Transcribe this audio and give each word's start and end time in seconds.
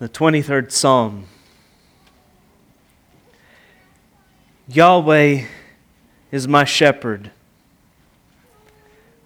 The 0.00 0.08
23rd 0.08 0.72
Psalm. 0.72 1.26
Yahweh 4.66 5.44
is 6.32 6.48
my 6.48 6.64
shepherd. 6.64 7.30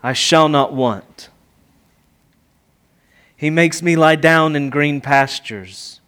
I 0.02 0.14
shall 0.14 0.48
not 0.48 0.72
want. 0.72 1.28
He 3.36 3.50
makes 3.50 3.82
me 3.82 3.94
lie 3.94 4.16
down 4.16 4.56
in 4.56 4.68
green 4.68 5.00
pastures. 5.00 6.00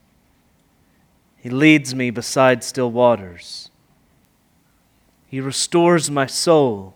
He 1.37 1.49
leads 1.49 1.95
me 1.95 2.11
beside 2.11 2.65
still 2.65 2.91
waters. 2.91 3.71
He 5.29 5.41
restores 5.41 6.11
my 6.11 6.27
soul. 6.27 6.95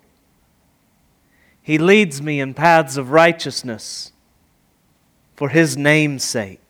He 1.63 1.79
leads 1.79 2.21
me 2.21 2.41
in 2.41 2.53
paths 2.53 2.97
of 2.97 3.13
righteousness 3.13 4.11
for 5.37 5.51
his 5.51 5.77
name's 5.77 6.25
sake. 6.25 6.70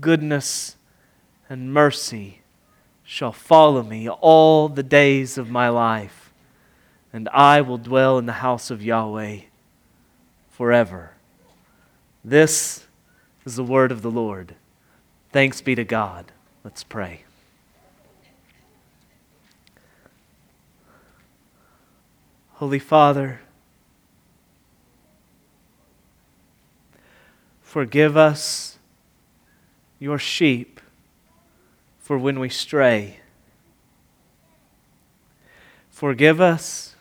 goodness 0.00 0.76
and 1.48 1.72
mercy 1.72 2.40
shall 3.02 3.32
follow 3.32 3.82
me 3.82 4.08
all 4.08 4.68
the 4.68 4.82
days 4.82 5.38
of 5.38 5.48
my 5.48 5.68
life, 5.68 6.32
and 7.12 7.28
I 7.32 7.60
will 7.60 7.78
dwell 7.78 8.18
in 8.18 8.26
the 8.26 8.32
house 8.34 8.70
of 8.70 8.82
Yahweh 8.82 9.40
forever. 10.50 11.12
This 12.24 12.86
is 13.44 13.56
the 13.56 13.64
word 13.64 13.92
of 13.92 14.02
the 14.02 14.10
Lord. 14.10 14.56
Thanks 15.30 15.60
be 15.60 15.74
to 15.76 15.84
God. 15.84 16.32
Let's 16.64 16.82
pray. 16.82 17.22
Holy 22.54 22.78
Father, 22.78 23.40
forgive 27.60 28.16
us, 28.16 28.75
your 29.98 30.18
sheep, 30.18 30.80
for 31.98 32.18
when 32.18 32.38
we 32.38 32.48
stray. 32.48 33.20
Forgive 35.90 36.40
us 36.40 36.94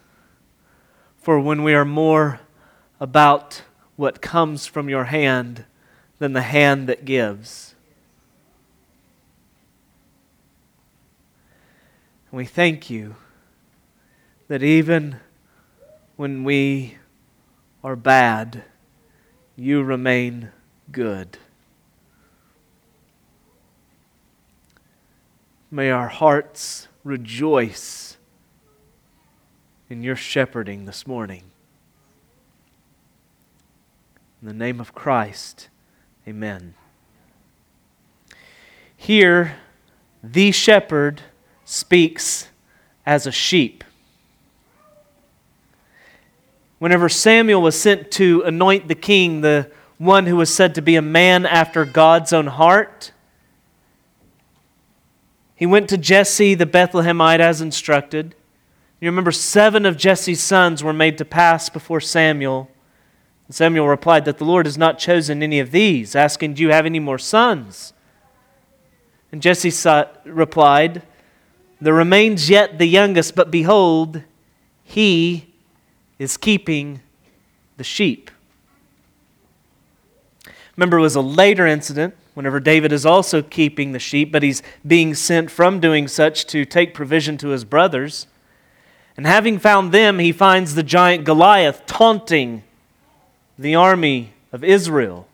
for 1.17 1.39
when 1.39 1.63
we 1.63 1.73
are 1.73 1.85
more 1.85 2.39
about 2.99 3.63
what 3.95 4.21
comes 4.21 4.65
from 4.65 4.89
your 4.89 5.05
hand 5.05 5.65
than 6.19 6.33
the 6.33 6.41
hand 6.41 6.87
that 6.87 7.03
gives. 7.03 7.75
And 12.31 12.37
we 12.37 12.45
thank 12.45 12.89
you 12.89 13.15
that 14.47 14.63
even 14.63 15.17
when 16.15 16.43
we 16.43 16.97
are 17.83 17.95
bad, 17.95 18.63
you 19.55 19.83
remain 19.83 20.51
good. 20.91 21.37
May 25.71 25.89
our 25.89 26.07
hearts 26.07 26.87
rejoice 27.03 28.17
in 29.89 30.03
your 30.03 30.15
shepherding 30.15 30.85
this 30.85 31.07
morning. 31.07 31.43
In 34.41 34.47
the 34.47 34.53
name 34.53 34.79
of 34.79 34.93
Christ, 34.93 35.69
amen. 36.27 36.75
Here, 38.95 39.55
the 40.23 40.51
shepherd 40.51 41.21
speaks 41.65 42.49
as 43.05 43.25
a 43.25 43.31
sheep. 43.31 43.83
Whenever 46.77 47.09
Samuel 47.09 47.61
was 47.61 47.79
sent 47.79 48.11
to 48.11 48.43
anoint 48.43 48.87
the 48.87 48.95
king, 48.95 49.41
the 49.41 49.71
one 49.97 50.27
who 50.27 50.35
was 50.35 50.53
said 50.53 50.75
to 50.75 50.81
be 50.81 50.95
a 50.95 51.01
man 51.01 51.45
after 51.45 51.85
God's 51.85 52.33
own 52.33 52.47
heart, 52.47 53.11
he 55.55 55.65
went 55.65 55.87
to 55.89 55.97
Jesse 55.97 56.53
the 56.53 56.65
Bethlehemite 56.65 57.39
as 57.39 57.61
instructed. 57.61 58.35
You 58.99 59.09
remember, 59.09 59.31
seven 59.31 59.85
of 59.85 59.97
Jesse's 59.97 60.41
sons 60.41 60.83
were 60.83 60.93
made 60.93 61.17
to 61.17 61.25
pass 61.25 61.69
before 61.69 62.01
Samuel. 62.01 62.69
And 63.47 63.55
Samuel 63.55 63.87
replied 63.87 64.25
that 64.25 64.37
the 64.37 64.45
Lord 64.45 64.65
has 64.65 64.77
not 64.77 64.99
chosen 64.99 65.41
any 65.41 65.59
of 65.59 65.71
these, 65.71 66.15
asking, 66.15 66.55
Do 66.55 66.63
you 66.63 66.71
have 66.71 66.85
any 66.85 66.99
more 66.99 67.19
sons? 67.19 67.93
And 69.31 69.41
Jesse 69.41 69.71
replied, 70.25 71.03
There 71.79 71.93
remains 71.93 72.49
yet 72.49 72.77
the 72.77 72.87
youngest, 72.87 73.35
but 73.35 73.51
behold, 73.51 74.23
he 74.83 75.53
is 76.19 76.37
keeping 76.37 77.01
the 77.77 77.83
sheep. 77.83 78.31
Remember, 80.75 80.97
it 80.97 81.01
was 81.01 81.15
a 81.15 81.21
later 81.21 81.65
incident 81.65 82.15
whenever 82.35 82.59
David 82.59 82.91
is 82.91 83.05
also 83.05 83.41
keeping 83.41 83.93
the 83.93 83.99
sheep, 83.99 84.31
but 84.31 84.43
he's 84.43 84.61
being 84.85 85.15
sent 85.15 85.49
from 85.49 85.79
doing 85.79 86.07
such 86.07 86.45
to 86.47 86.65
take 86.65 86.93
provision 86.93 87.37
to 87.37 87.47
his 87.47 87.63
brothers. 87.63 88.27
And 89.17 89.25
having 89.25 89.57
found 89.57 89.91
them, 89.91 90.19
he 90.19 90.31
finds 90.31 90.75
the 90.75 90.83
giant 90.83 91.23
Goliath 91.23 91.85
taunting 91.87 92.63
the 93.57 93.73
army 93.73 94.33
of 94.51 94.63
Israel. 94.63 95.27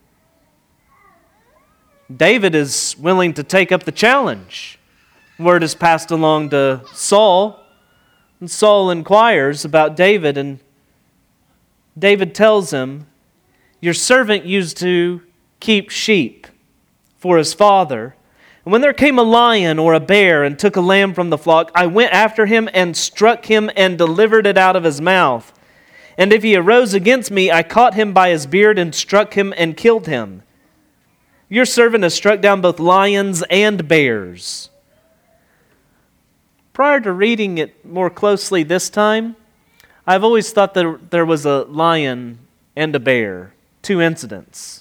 David 2.15 2.53
is 2.53 2.95
willing 2.99 3.33
to 3.33 3.43
take 3.43 3.71
up 3.71 3.83
the 3.83 3.91
challenge. 3.91 4.77
Word 5.39 5.63
is 5.63 5.73
passed 5.73 6.11
along 6.11 6.51
to 6.51 6.81
Saul, 6.93 7.59
and 8.39 8.49
Saul 8.49 8.91
inquires 8.91 9.65
about 9.65 9.95
David, 9.95 10.37
and 10.37 10.59
David 11.97 12.35
tells 12.35 12.71
him, 12.71 13.07
Your 13.79 13.95
servant 13.95 14.45
used 14.45 14.77
to 14.77 15.23
keep 15.59 15.89
sheep 15.89 16.45
for 17.21 17.37
his 17.37 17.53
father. 17.53 18.15
And 18.65 18.71
when 18.71 18.81
there 18.81 18.93
came 18.93 19.17
a 19.17 19.23
lion 19.23 19.79
or 19.79 19.93
a 19.93 19.99
bear 19.99 20.43
and 20.43 20.57
took 20.57 20.75
a 20.75 20.81
lamb 20.81 21.13
from 21.13 21.29
the 21.29 21.37
flock, 21.37 21.71
I 21.73 21.85
went 21.85 22.11
after 22.11 22.47
him 22.47 22.67
and 22.73 22.97
struck 22.97 23.45
him 23.45 23.69
and 23.77 23.97
delivered 23.97 24.47
it 24.47 24.57
out 24.57 24.75
of 24.75 24.83
his 24.83 24.99
mouth. 24.99 25.53
And 26.17 26.33
if 26.33 26.41
he 26.41 26.55
arose 26.55 26.93
against 26.93 27.31
me, 27.31 27.51
I 27.51 27.63
caught 27.63 27.93
him 27.93 28.11
by 28.11 28.29
his 28.29 28.47
beard 28.47 28.77
and 28.77 28.93
struck 28.93 29.35
him 29.35 29.53
and 29.55 29.77
killed 29.77 30.07
him. 30.07 30.41
Your 31.47 31.65
servant 31.65 32.03
has 32.03 32.13
struck 32.13 32.41
down 32.41 32.61
both 32.61 32.79
lions 32.79 33.43
and 33.49 33.87
bears. 33.87 34.69
Prior 36.73 36.99
to 37.01 37.11
reading 37.11 37.59
it 37.59 37.85
more 37.85 38.09
closely 38.09 38.63
this 38.63 38.89
time, 38.89 39.35
I've 40.07 40.23
always 40.23 40.51
thought 40.51 40.73
that 40.73 41.11
there 41.11 41.25
was 41.25 41.45
a 41.45 41.63
lion 41.65 42.39
and 42.75 42.95
a 42.95 42.99
bear, 42.99 43.53
two 43.83 44.01
incidents. 44.01 44.80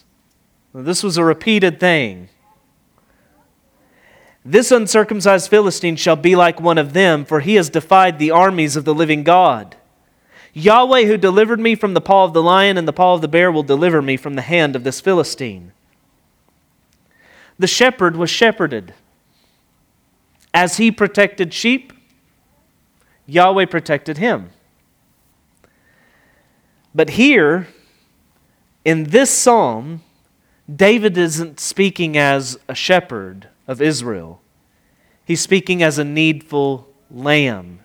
This 0.73 1.03
was 1.03 1.17
a 1.17 1.25
repeated 1.25 1.81
thing. 1.81 2.29
This 4.45 4.71
uncircumcised 4.71 5.51
Philistine 5.51 5.97
shall 5.97 6.17
be 6.17 6.35
like 6.35 6.61
one 6.61 6.79
of 6.79 6.93
them, 6.93 7.25
for 7.25 7.41
he 7.41 7.57
has 7.57 7.69
defied 7.69 8.19
the 8.19 8.31
armies 8.31 8.77
of 8.77 8.85
the 8.85 8.95
living 8.95 9.23
God. 9.23 9.77
Yahweh, 10.53 11.05
who 11.05 11.17
delivered 11.17 11.61
me 11.61 11.75
from 11.75 11.95
the 11.95 12.01
paw 12.01 12.25
of 12.25 12.33
the 12.33 12.43
lion 12.43 12.79
and 12.79 12.89
the 12.89 12.93
paw 12.93 13.15
of 13.15 13.21
the 13.21 13.29
bear, 13.29 13.53
will 13.53 13.63
deliver 13.63 14.01
me 14.01 14.17
from 14.17 14.35
the 14.35 14.43
hand 14.43 14.75
of 14.75 14.85
this 14.85 15.01
Philistine. 15.01 15.73
The 17.59 17.67
shepherd 17.67 18.17
was 18.17 18.31
shepherded. 18.31 18.95
As 20.55 20.79
he 20.79 20.91
protected 20.91 21.53
sheep, 21.53 21.93
Yahweh 23.27 23.67
protected 23.67 24.19
him. 24.19 24.51
But 26.95 27.11
here, 27.11 27.69
in 28.85 29.05
this 29.05 29.31
psalm, 29.31 30.03
David 30.77 31.17
isn't 31.17 31.59
speaking 31.59 32.17
as 32.17 32.59
a 32.69 32.75
shepherd 32.75 33.49
of 33.67 33.81
Israel. 33.81 34.41
He's 35.25 35.41
speaking 35.41 35.83
as 35.83 35.99
a 35.99 36.05
needful 36.05 36.89
lamb, 37.11 37.81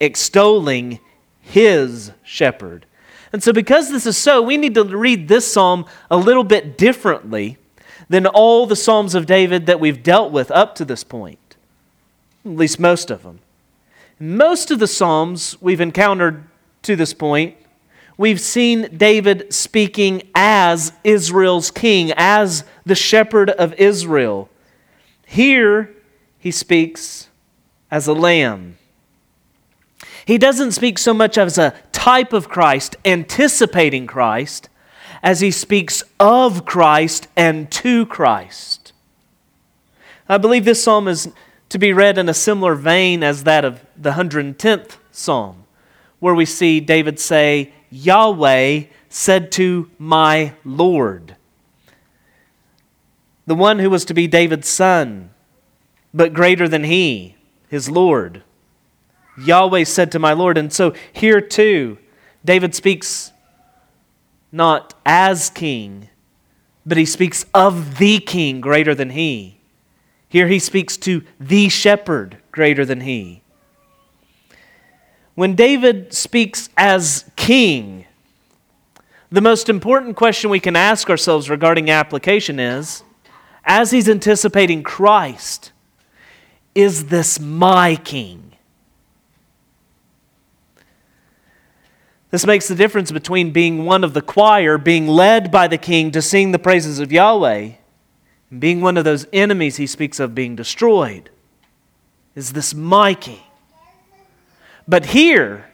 extolling 0.00 1.00
his 1.40 2.12
shepherd. 2.22 2.86
And 3.32 3.42
so, 3.42 3.52
because 3.52 3.90
this 3.90 4.06
is 4.06 4.16
so, 4.16 4.42
we 4.42 4.56
need 4.56 4.74
to 4.74 4.84
read 4.84 5.28
this 5.28 5.50
psalm 5.50 5.86
a 6.10 6.16
little 6.16 6.44
bit 6.44 6.76
differently 6.76 7.56
than 8.08 8.26
all 8.26 8.66
the 8.66 8.76
psalms 8.76 9.14
of 9.14 9.26
David 9.26 9.66
that 9.66 9.80
we've 9.80 10.02
dealt 10.02 10.32
with 10.32 10.50
up 10.50 10.74
to 10.76 10.84
this 10.84 11.02
point, 11.02 11.56
at 12.44 12.52
least 12.52 12.78
most 12.78 13.10
of 13.10 13.22
them. 13.22 13.40
Most 14.20 14.70
of 14.70 14.78
the 14.78 14.86
psalms 14.86 15.56
we've 15.62 15.80
encountered 15.80 16.44
to 16.82 16.94
this 16.94 17.14
point 17.14 17.56
we've 18.16 18.40
seen 18.40 18.96
David 18.96 19.52
speaking 19.52 20.22
as 20.34 20.92
Israel's 21.04 21.70
king, 21.70 22.12
as 22.16 22.64
the 22.84 22.94
shepherd 22.94 23.50
of 23.50 23.74
Israel. 23.74 24.48
Here, 25.26 25.94
he 26.38 26.50
speaks 26.50 27.28
as 27.90 28.06
a 28.06 28.12
lamb. 28.12 28.76
He 30.24 30.38
doesn't 30.38 30.72
speak 30.72 30.98
so 30.98 31.12
much 31.14 31.36
as 31.36 31.58
a 31.58 31.74
type 31.90 32.32
of 32.32 32.48
Christ, 32.48 32.96
anticipating 33.04 34.06
Christ, 34.06 34.68
as 35.22 35.40
he 35.40 35.50
speaks 35.50 36.02
of 36.18 36.64
Christ 36.64 37.28
and 37.36 37.70
to 37.72 38.06
Christ. 38.06 38.92
I 40.28 40.38
believe 40.38 40.64
this 40.64 40.82
psalm 40.82 41.08
is 41.08 41.30
to 41.68 41.78
be 41.78 41.92
read 41.92 42.18
in 42.18 42.28
a 42.28 42.34
similar 42.34 42.74
vein 42.74 43.22
as 43.22 43.44
that 43.44 43.64
of 43.64 43.84
the 43.96 44.12
110th 44.12 44.96
psalm, 45.10 45.64
where 46.18 46.34
we 46.34 46.44
see 46.44 46.80
David 46.80 47.18
say, 47.18 47.72
Yahweh 47.92 48.84
said 49.10 49.52
to 49.52 49.90
my 49.98 50.54
Lord. 50.64 51.36
The 53.46 53.54
one 53.54 53.78
who 53.78 53.90
was 53.90 54.06
to 54.06 54.14
be 54.14 54.26
David's 54.26 54.68
son, 54.68 55.30
but 56.14 56.32
greater 56.32 56.68
than 56.68 56.84
he, 56.84 57.36
his 57.68 57.90
Lord. 57.90 58.42
Yahweh 59.38 59.84
said 59.84 60.10
to 60.12 60.18
my 60.18 60.32
Lord. 60.32 60.56
And 60.56 60.72
so 60.72 60.94
here 61.12 61.42
too, 61.42 61.98
David 62.42 62.74
speaks 62.74 63.32
not 64.50 64.94
as 65.04 65.50
king, 65.50 66.08
but 66.86 66.96
he 66.96 67.04
speaks 67.04 67.44
of 67.52 67.98
the 67.98 68.20
king 68.20 68.62
greater 68.62 68.94
than 68.94 69.10
he. 69.10 69.58
Here 70.30 70.48
he 70.48 70.58
speaks 70.58 70.96
to 70.98 71.22
the 71.38 71.68
shepherd 71.68 72.38
greater 72.52 72.86
than 72.86 73.02
he. 73.02 73.41
When 75.34 75.54
David 75.54 76.12
speaks 76.12 76.68
as 76.76 77.30
king, 77.36 78.06
the 79.30 79.40
most 79.40 79.68
important 79.68 80.16
question 80.16 80.50
we 80.50 80.60
can 80.60 80.76
ask 80.76 81.08
ourselves 81.08 81.48
regarding 81.48 81.88
application 81.88 82.60
is 82.60 83.02
as 83.64 83.90
he's 83.92 84.08
anticipating 84.08 84.82
Christ, 84.82 85.72
is 86.74 87.06
this 87.06 87.40
my 87.40 87.96
king? 87.96 88.52
This 92.30 92.46
makes 92.46 92.66
the 92.66 92.74
difference 92.74 93.12
between 93.12 93.52
being 93.52 93.84
one 93.84 94.04
of 94.04 94.14
the 94.14 94.22
choir, 94.22 94.78
being 94.78 95.06
led 95.06 95.50
by 95.50 95.68
the 95.68 95.78
king 95.78 96.10
to 96.12 96.22
sing 96.22 96.52
the 96.52 96.58
praises 96.58 96.98
of 96.98 97.12
Yahweh, 97.12 97.72
and 98.50 98.60
being 98.60 98.80
one 98.80 98.96
of 98.96 99.04
those 99.04 99.26
enemies 99.32 99.76
he 99.76 99.86
speaks 99.86 100.18
of 100.18 100.34
being 100.34 100.56
destroyed. 100.56 101.30
Is 102.34 102.54
this 102.54 102.74
my 102.74 103.14
king? 103.14 103.40
But 104.86 105.06
here, 105.06 105.66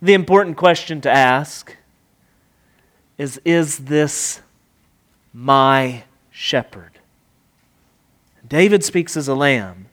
the 0.00 0.14
important 0.14 0.56
question 0.56 1.00
to 1.02 1.10
ask 1.10 1.76
is 3.18 3.40
Is 3.44 3.78
this 3.78 4.40
my 5.32 6.04
shepherd? 6.30 6.98
David 8.46 8.84
speaks 8.84 9.16
as 9.16 9.28
a 9.28 9.34
lamb. 9.34 9.86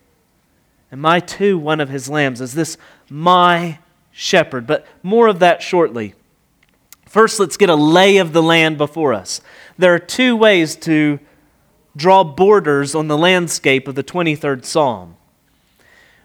Am 0.92 1.06
I 1.06 1.20
too 1.20 1.58
one 1.58 1.80
of 1.80 1.90
his 1.90 2.10
lambs? 2.10 2.42
Is 2.42 2.54
this 2.56 2.78
my 3.10 3.80
shepherd. 4.12 4.68
But 4.68 4.86
more 5.02 5.28
of 5.28 5.40
that 5.40 5.62
shortly. 5.62 6.14
First, 7.06 7.40
let's 7.40 7.58
get 7.58 7.70
a 7.70 7.76
lay 7.76 8.18
of 8.18 8.34
the 8.34 8.44
land 8.44 8.78
before 8.78 9.14
us. 9.14 9.42
There 9.78 9.94
are 9.94 10.00
two 10.00 10.36
ways 10.36 10.76
to 10.78 11.20
draw 11.96 12.24
borders 12.24 12.94
on 12.94 13.08
the 13.08 13.18
landscape 13.18 13.88
of 13.88 13.96
the 13.96 14.04
23rd 14.04 14.66
Psalm. 14.66 15.16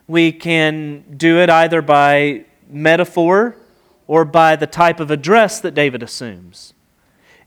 We 0.06 0.32
can 0.32 1.16
do 1.16 1.38
it 1.38 1.48
either 1.50 1.82
by 1.82 2.44
metaphor 2.68 3.56
or 4.06 4.24
by 4.24 4.56
the 4.56 4.66
type 4.66 5.00
of 5.00 5.10
address 5.10 5.60
that 5.60 5.74
David 5.74 6.02
assumes. 6.02 6.74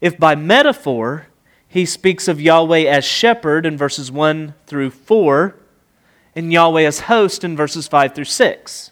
If 0.02 0.18
by 0.18 0.36
metaphor, 0.36 1.28
he 1.68 1.86
speaks 1.86 2.28
of 2.28 2.42
Yahweh 2.42 2.86
as 2.86 3.06
shepherd 3.06 3.66
in 3.66 3.78
verses 3.78 4.12
1 4.12 4.54
through 4.66 4.92
4, 4.92 5.56
and 6.36 6.52
Yahweh 6.52 6.84
as 6.84 7.02
host 7.02 7.44
in 7.44 7.56
verses 7.56 7.88
5 7.88 8.16
through 8.16 8.26
6 8.26 8.92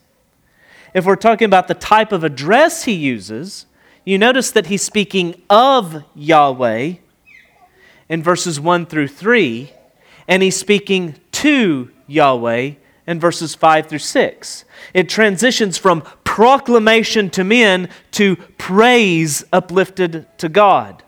if 0.95 1.05
we're 1.05 1.17
talking 1.17 1.45
about 1.45 1.67
the 1.67 1.73
type 1.73 2.13
of 2.13 2.23
address 2.23 2.85
he 2.85 2.93
uses, 2.93 3.65
you 4.05 4.17
notice 4.17 4.49
that 4.51 4.67
he's 4.67 4.81
speaking 4.81 5.41
of 5.49 6.05
Yahweh 6.15 6.93
in 8.07 8.23
verses 8.23 8.61
1 8.61 8.85
through 8.85 9.09
3, 9.09 9.73
and 10.25 10.41
he's 10.41 10.55
speaking 10.55 11.15
to 11.33 11.91
Yahweh 12.07 12.75
in 13.07 13.19
verses 13.19 13.55
5 13.55 13.87
through 13.87 13.99
6. 13.99 14.65
It 14.93 15.09
transitions 15.09 15.77
from 15.77 16.03
proclamation 16.23 17.29
to 17.31 17.43
men 17.43 17.89
to 18.11 18.35
praise 18.57 19.43
uplifted 19.53 20.27
to 20.39 20.49
God. 20.49 21.03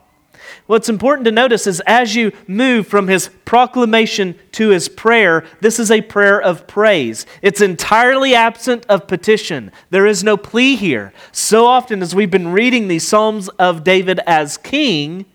What's 0.67 0.89
important 0.89 1.25
to 1.25 1.31
notice 1.31 1.65
is 1.65 1.81
as 1.87 2.15
you 2.15 2.33
move 2.45 2.87
from 2.87 3.07
his 3.07 3.29
proclamation 3.45 4.35
to 4.53 4.69
his 4.69 4.89
prayer, 4.89 5.45
this 5.61 5.79
is 5.79 5.89
a 5.89 6.01
prayer 6.01 6.41
of 6.41 6.67
praise. 6.67 7.25
It's 7.41 7.61
entirely 7.61 8.35
absent 8.35 8.85
of 8.89 9.07
petition. 9.07 9.71
There 9.89 10.05
is 10.05 10.25
no 10.25 10.35
plea 10.35 10.75
here. 10.75 11.13
So 11.31 11.65
often, 11.65 12.01
as 12.01 12.13
we've 12.13 12.31
been 12.31 12.51
reading 12.51 12.87
these 12.87 13.07
Psalms 13.07 13.47
of 13.49 13.85
David 13.85 14.19
as 14.27 14.57
king, 14.57 15.25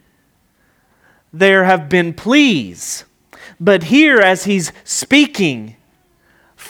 there 1.32 1.64
have 1.64 1.88
been 1.88 2.12
pleas. 2.12 3.04
But 3.58 3.84
here, 3.84 4.18
as 4.18 4.44
he's 4.44 4.70
speaking, 4.84 5.76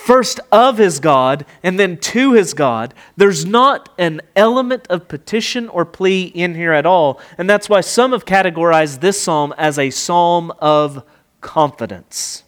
first 0.02 0.40
of 0.50 0.78
his 0.78 0.98
God 0.98 1.46
and 1.62 1.78
then 1.78 1.96
to 1.96 2.32
his 2.32 2.54
God. 2.54 2.92
There's 3.16 3.46
not 3.46 3.88
an 3.98 4.20
element 4.34 4.86
of 4.88 5.06
petition 5.06 5.68
or 5.68 5.84
plea 5.84 6.24
in 6.24 6.56
here 6.56 6.72
at 6.72 6.86
all. 6.86 7.20
And 7.38 7.48
that's 7.48 7.68
why 7.68 7.82
some 7.82 8.10
have 8.10 8.24
categorized 8.24 9.00
this 9.00 9.20
psalm 9.20 9.54
as 9.56 9.78
a 9.78 9.90
psalm 9.90 10.52
of 10.58 11.04
confidence. 11.40 12.42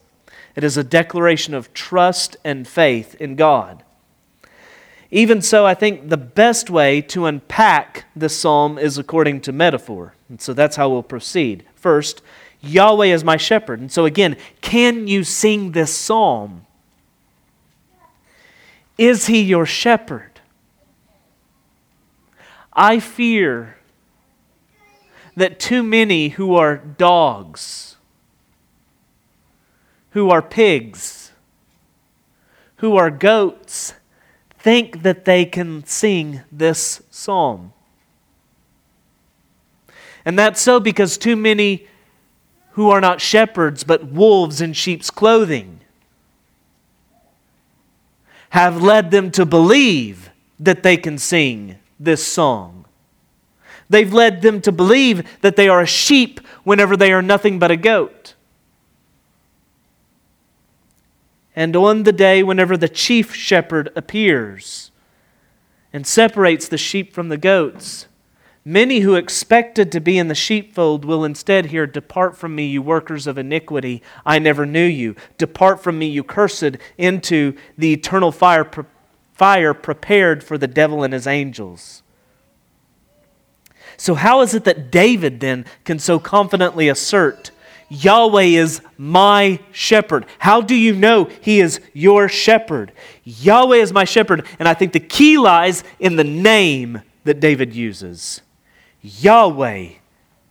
It 0.57 0.65
is 0.65 0.77
a 0.77 0.85
declaration 0.85 1.55
of 1.55 1.73
trust 1.73 2.37
and 2.45 2.67
faith 2.67 3.15
in 3.21 3.37
God. 3.37 3.85
Even 5.13 5.41
so, 5.41 5.65
I 5.65 5.75
think 5.75 6.09
the 6.09 6.17
best 6.17 6.71
way 6.71 7.01
to 7.03 7.27
unpack 7.27 8.07
this 8.17 8.37
psalm 8.37 8.79
is 8.79 8.99
according 8.99 9.43
to 9.43 9.53
metaphor. 9.53 10.15
And 10.29 10.41
so 10.41 10.55
that's 10.55 10.75
how 10.75 10.89
we'll 10.89 11.05
proceed. 11.05 11.65
First, 11.77 12.21
Yahweh 12.63 13.07
is 13.07 13.23
my 13.23 13.37
shepherd. 13.37 13.79
And 13.79 13.93
so, 13.93 14.07
again, 14.07 14.37
can 14.61 15.07
you 15.07 15.23
sing 15.23 15.71
this 15.71 15.95
psalm? 15.95 16.64
Is 18.97 19.27
he 19.27 19.41
your 19.41 19.67
shepherd? 19.67 20.41
I 22.73 23.01
fear 23.01 23.77
that 25.37 25.59
too 25.59 25.83
many 25.83 26.31
who 26.31 26.55
are 26.55 26.77
dogs, 26.77 27.97
who 30.11 30.31
are 30.31 30.43
pigs, 30.43 31.33
who 32.77 32.97
are 32.97 33.11
goats, 33.11 33.95
think 34.59 35.03
that 35.03 35.25
they 35.25 35.45
can 35.45 35.85
sing 35.85 36.43
this 36.51 37.03
psalm. 37.11 37.73
And 40.25 40.39
that's 40.39 40.61
so 40.61 40.81
because 40.81 41.19
too 41.19 41.37
many 41.37 41.87
who 42.71 42.91
are 42.91 43.01
not 43.01 43.21
shepherds 43.21 43.85
but 43.85 44.11
wolves 44.11 44.61
in 44.61 44.73
sheep's 44.73 45.11
clothing 45.11 45.81
have 48.55 48.81
led 48.81 49.11
them 49.11 49.33
to 49.33 49.45
believe 49.45 50.31
that 50.61 50.85
they 50.85 50.97
can 50.97 51.19
sing 51.19 51.75
this 51.99 52.25
song. 52.25 52.85
They've 53.91 54.15
led 54.15 54.43
them 54.43 54.61
to 54.61 54.71
believe 54.71 55.29
that 55.41 55.57
they 55.57 55.69
are 55.69 55.81
a 55.81 55.87
sheep 55.89 56.39
whenever 56.63 56.97
they 56.97 57.13
are 57.13 57.21
nothing 57.21 57.59
but 57.59 57.73
a 57.73 57.77
goat. 57.77 58.37
And 61.57 61.75
on 61.75 62.05
the 62.05 62.13
day 62.13 62.45
whenever 62.45 62.77
the 62.77 62.89
chief 62.89 63.35
shepherd 63.35 63.91
appears 63.97 64.93
and 65.93 66.07
separates 66.07 66.69
the 66.69 66.79
sheep 66.79 67.13
from 67.13 67.31
the 67.31 67.37
goats, 67.37 68.07
Many 68.67 69.01
who 69.01 69.15
expected 69.15 69.93
to 69.93 70.01
be 70.01 70.17
in 70.17 70.29
the 70.29 70.35
sheepfold 70.35 71.05
will 71.05 71.23
instead 71.23 71.67
hear, 71.67 71.87
Depart 71.87 72.35
from 72.37 72.55
me, 72.55 72.67
you 72.67 72.81
workers 72.81 73.27
of 73.27 73.37
iniquity. 73.37 74.03
I 74.25 74.39
never 74.39 74.65
knew 74.65 74.87
you. 74.87 75.17
Depart 75.37 75.83
from 75.83 75.99
me, 75.99 76.07
you 76.07 76.25
cursed, 76.25 76.79
into 76.97 77.57
the 77.77 77.93
eternal 77.93 78.33
fire, 78.33 78.67
fire 79.35 79.75
prepared 79.75 80.43
for 80.43 80.57
the 80.57 80.67
devil 80.67 81.05
and 81.05 81.13
his 81.13 81.27
angels. 81.27 82.03
So, 83.99 84.15
how 84.15 84.41
is 84.41 84.55
it 84.55 84.65
that 84.65 84.91
David 84.91 85.41
then 85.41 85.67
can 85.85 85.99
so 85.99 86.19
confidently 86.19 86.89
assert, 86.89 87.51
Yahweh 87.91 88.43
is 88.43 88.81
my 88.97 89.61
shepherd? 89.73 90.25
How 90.39 90.63
do 90.63 90.75
you 90.75 90.95
know 90.95 91.25
he 91.43 91.61
is 91.61 91.81
your 91.93 92.31
shepherd? 92.31 92.93
Yahweh 93.25 93.77
is 93.77 93.93
my 93.93 94.05
shepherd, 94.05 94.47
and 94.59 94.67
I 94.67 94.73
think 94.73 94.95
the 94.95 95.01
key 95.01 95.37
lies 95.37 95.85
in 96.01 96.17
the 96.17 96.25
name 96.25 97.03
that 97.25 97.41
David 97.41 97.75
uses. 97.75 98.41
Yahweh 99.05 99.89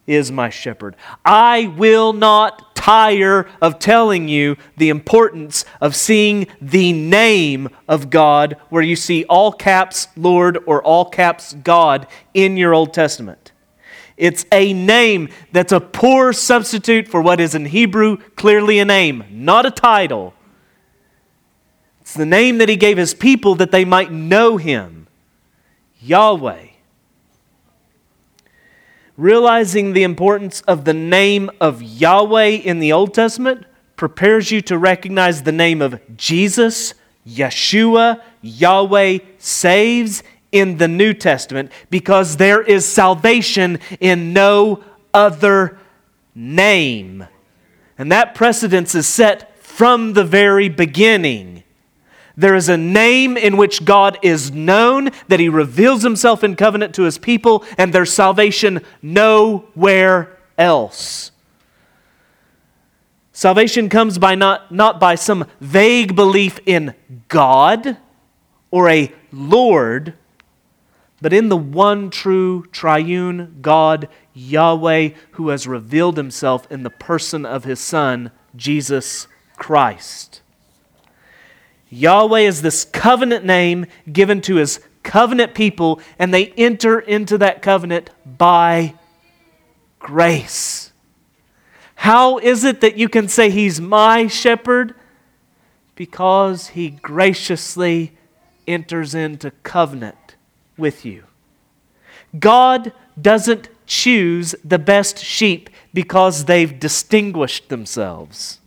is 0.05 0.31
my 0.31 0.49
shepherd. 0.49 0.95
I 1.25 1.73
will 1.75 2.13
not 2.13 2.75
tire 2.75 3.47
of 3.61 3.79
telling 3.79 4.27
you 4.27 4.57
the 4.77 4.89
importance 4.89 5.65
of 5.81 5.95
seeing 5.95 6.45
the 6.61 6.93
name 6.93 7.69
of 7.87 8.09
God, 8.09 8.57
where 8.69 8.83
you 8.83 8.95
see 8.95 9.23
all 9.25 9.51
caps 9.51 10.07
Lord 10.15 10.59
or 10.67 10.83
all 10.83 11.05
caps 11.05 11.53
God 11.53 12.05
in 12.33 12.55
your 12.55 12.75
Old 12.75 12.93
Testament. 12.93 13.51
It's 14.17 14.45
a 14.51 14.73
name 14.73 15.29
that's 15.51 15.71
a 15.71 15.79
poor 15.79 16.31
substitute 16.33 17.07
for 17.07 17.21
what 17.21 17.39
is 17.39 17.55
in 17.55 17.65
Hebrew 17.65 18.17
clearly 18.35 18.77
a 18.77 18.85
name, 18.85 19.23
not 19.31 19.65
a 19.65 19.71
title. 19.71 20.35
It's 22.01 22.13
the 22.13 22.25
name 22.25 22.59
that 22.59 22.69
he 22.69 22.75
gave 22.75 22.97
his 22.97 23.15
people 23.15 23.55
that 23.55 23.71
they 23.71 23.85
might 23.85 24.11
know 24.11 24.57
him 24.57 25.07
Yahweh. 26.01 26.72
Realizing 29.15 29.93
the 29.93 30.03
importance 30.03 30.61
of 30.61 30.85
the 30.85 30.93
name 30.93 31.51
of 31.61 31.81
Yahweh 31.83 32.47
in 32.47 32.79
the 32.79 32.91
Old 32.91 33.13
Testament 33.13 33.65
prepares 33.95 34.49
you 34.49 34.61
to 34.61 34.77
recognize 34.77 35.43
the 35.43 35.51
name 35.51 35.81
of 35.81 35.99
Jesus, 36.17 36.95
Yeshua, 37.27 38.21
Yahweh 38.41 39.19
saves 39.37 40.23
in 40.51 40.77
the 40.77 40.87
New 40.87 41.13
Testament 41.13 41.71
because 41.89 42.37
there 42.37 42.61
is 42.61 42.87
salvation 42.87 43.79
in 43.99 44.33
no 44.33 44.83
other 45.13 45.77
name. 46.33 47.27
And 47.97 48.11
that 48.11 48.33
precedence 48.33 48.95
is 48.95 49.07
set 49.07 49.57
from 49.63 50.13
the 50.13 50.23
very 50.23 50.69
beginning. 50.69 51.62
There 52.35 52.55
is 52.55 52.69
a 52.69 52.77
name 52.77 53.37
in 53.37 53.57
which 53.57 53.85
God 53.85 54.17
is 54.21 54.51
known, 54.51 55.11
that 55.27 55.39
He 55.39 55.49
reveals 55.49 56.03
Himself 56.03 56.43
in 56.43 56.55
covenant 56.55 56.95
to 56.95 57.03
His 57.03 57.17
people, 57.17 57.63
and 57.77 57.93
there's 57.93 58.13
salvation 58.13 58.81
nowhere 59.01 60.37
else. 60.57 61.31
Salvation 63.31 63.89
comes 63.89 64.19
by 64.19 64.35
not, 64.35 64.71
not 64.71 64.99
by 64.99 65.15
some 65.15 65.45
vague 65.59 66.15
belief 66.15 66.59
in 66.67 66.93
God 67.27 67.97
or 68.69 68.87
a 68.89 69.11
Lord, 69.31 70.13
but 71.19 71.33
in 71.33 71.49
the 71.49 71.57
one 71.57 72.11
true 72.11 72.65
triune 72.71 73.57
God, 73.61 74.07
Yahweh, 74.33 75.09
who 75.31 75.49
has 75.49 75.65
revealed 75.65 76.17
himself 76.17 76.71
in 76.71 76.83
the 76.83 76.91
person 76.91 77.43
of 77.43 77.63
his 77.63 77.79
Son, 77.79 78.29
Jesus 78.55 79.27
Christ. 79.57 80.42
Yahweh 81.93 82.41
is 82.41 82.61
this 82.61 82.85
covenant 82.85 83.45
name 83.45 83.85
given 84.11 84.41
to 84.41 84.55
his 84.55 84.79
covenant 85.03 85.53
people, 85.53 85.99
and 86.17 86.33
they 86.33 86.47
enter 86.57 86.99
into 86.99 87.37
that 87.37 87.61
covenant 87.61 88.09
by 88.25 88.95
grace. 89.99 90.91
How 91.95 92.37
is 92.37 92.63
it 92.63 92.81
that 92.81 92.97
you 92.97 93.07
can 93.07 93.27
say 93.27 93.49
he's 93.49 93.79
my 93.79 94.27
shepherd? 94.27 94.95
Because 95.95 96.69
he 96.69 96.89
graciously 96.89 98.13
enters 98.67 99.13
into 99.13 99.51
covenant 99.63 100.35
with 100.77 101.05
you. 101.05 101.23
God 102.37 102.91
doesn't 103.21 103.69
choose 103.85 104.55
the 104.63 104.79
best 104.79 105.19
sheep 105.19 105.69
because 105.93 106.45
they've 106.45 106.79
distinguished 106.79 107.69
themselves. 107.69 108.59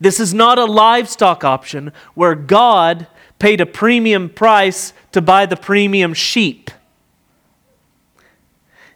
This 0.00 0.20
is 0.20 0.34
not 0.34 0.58
a 0.58 0.64
livestock 0.64 1.44
option 1.44 1.92
where 2.14 2.34
God 2.34 3.06
paid 3.38 3.60
a 3.60 3.66
premium 3.66 4.28
price 4.28 4.92
to 5.12 5.20
buy 5.20 5.46
the 5.46 5.56
premium 5.56 6.14
sheep. 6.14 6.70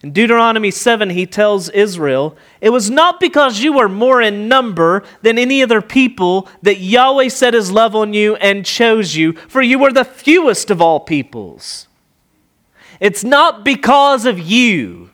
In 0.02 0.12
Deuteronomy 0.12 0.70
7, 0.70 1.10
he 1.10 1.26
tells 1.26 1.68
Israel, 1.70 2.36
It 2.60 2.70
was 2.70 2.90
not 2.90 3.18
because 3.18 3.60
you 3.60 3.72
were 3.72 3.88
more 3.88 4.22
in 4.22 4.46
number 4.46 5.02
than 5.22 5.38
any 5.38 5.62
other 5.62 5.82
people 5.82 6.48
that 6.62 6.78
Yahweh 6.78 7.28
set 7.28 7.54
his 7.54 7.72
love 7.72 7.96
on 7.96 8.14
you 8.14 8.36
and 8.36 8.64
chose 8.64 9.16
you, 9.16 9.32
for 9.32 9.62
you 9.62 9.78
were 9.78 9.92
the 9.92 10.04
fewest 10.04 10.70
of 10.70 10.80
all 10.80 11.00
peoples. 11.00 11.88
It's 13.00 13.24
not 13.24 13.64
because 13.64 14.26
of 14.26 14.38
you. 14.38 15.10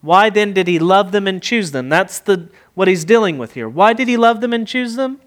Why 0.00 0.30
then 0.30 0.52
did 0.52 0.68
he 0.68 0.78
love 0.78 1.10
them 1.10 1.26
and 1.26 1.42
choose 1.42 1.72
them? 1.72 1.88
That's 1.88 2.20
the 2.20 2.48
what 2.76 2.88
he's 2.88 3.06
dealing 3.06 3.38
with 3.38 3.54
here. 3.54 3.68
Why 3.68 3.94
did 3.94 4.06
he 4.06 4.18
love 4.18 4.42
them 4.42 4.52
and 4.52 4.68
choose 4.68 4.96
them? 4.96 5.18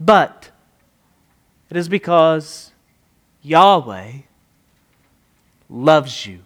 But 0.00 0.50
it 1.70 1.76
is 1.76 1.88
because 1.88 2.72
Yahweh 3.40 4.12
loves 5.70 6.26
you. 6.26 6.40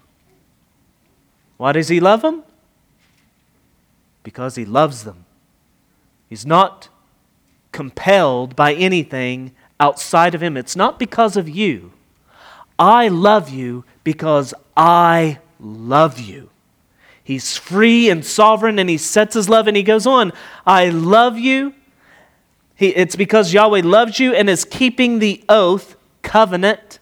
Why 1.56 1.72
does 1.72 1.88
he 1.88 2.00
love 2.00 2.20
them? 2.20 2.42
Because 4.22 4.56
he 4.56 4.66
loves 4.66 5.04
them. 5.04 5.24
He's 6.28 6.44
not 6.44 6.90
compelled 7.72 8.54
by 8.54 8.74
anything 8.74 9.52
outside 9.80 10.34
of 10.34 10.42
him. 10.42 10.58
It's 10.58 10.76
not 10.76 10.98
because 10.98 11.38
of 11.38 11.48
you. 11.48 11.92
I 12.78 13.08
love 13.08 13.48
you 13.48 13.86
because 14.02 14.52
I 14.76 15.38
love 15.58 16.20
you. 16.20 16.50
He's 17.24 17.56
free 17.56 18.10
and 18.10 18.22
sovereign, 18.22 18.78
and 18.78 18.88
he 18.88 18.98
sets 18.98 19.34
his 19.34 19.48
love, 19.48 19.66
and 19.66 19.76
he 19.76 19.82
goes 19.82 20.06
on, 20.06 20.32
I 20.66 20.90
love 20.90 21.38
you. 21.38 21.74
He, 22.76 22.88
it's 22.88 23.16
because 23.16 23.54
Yahweh 23.54 23.80
loves 23.82 24.20
you 24.20 24.34
and 24.34 24.50
is 24.50 24.66
keeping 24.66 25.18
the 25.18 25.42
oath, 25.48 25.96
covenant, 26.20 26.98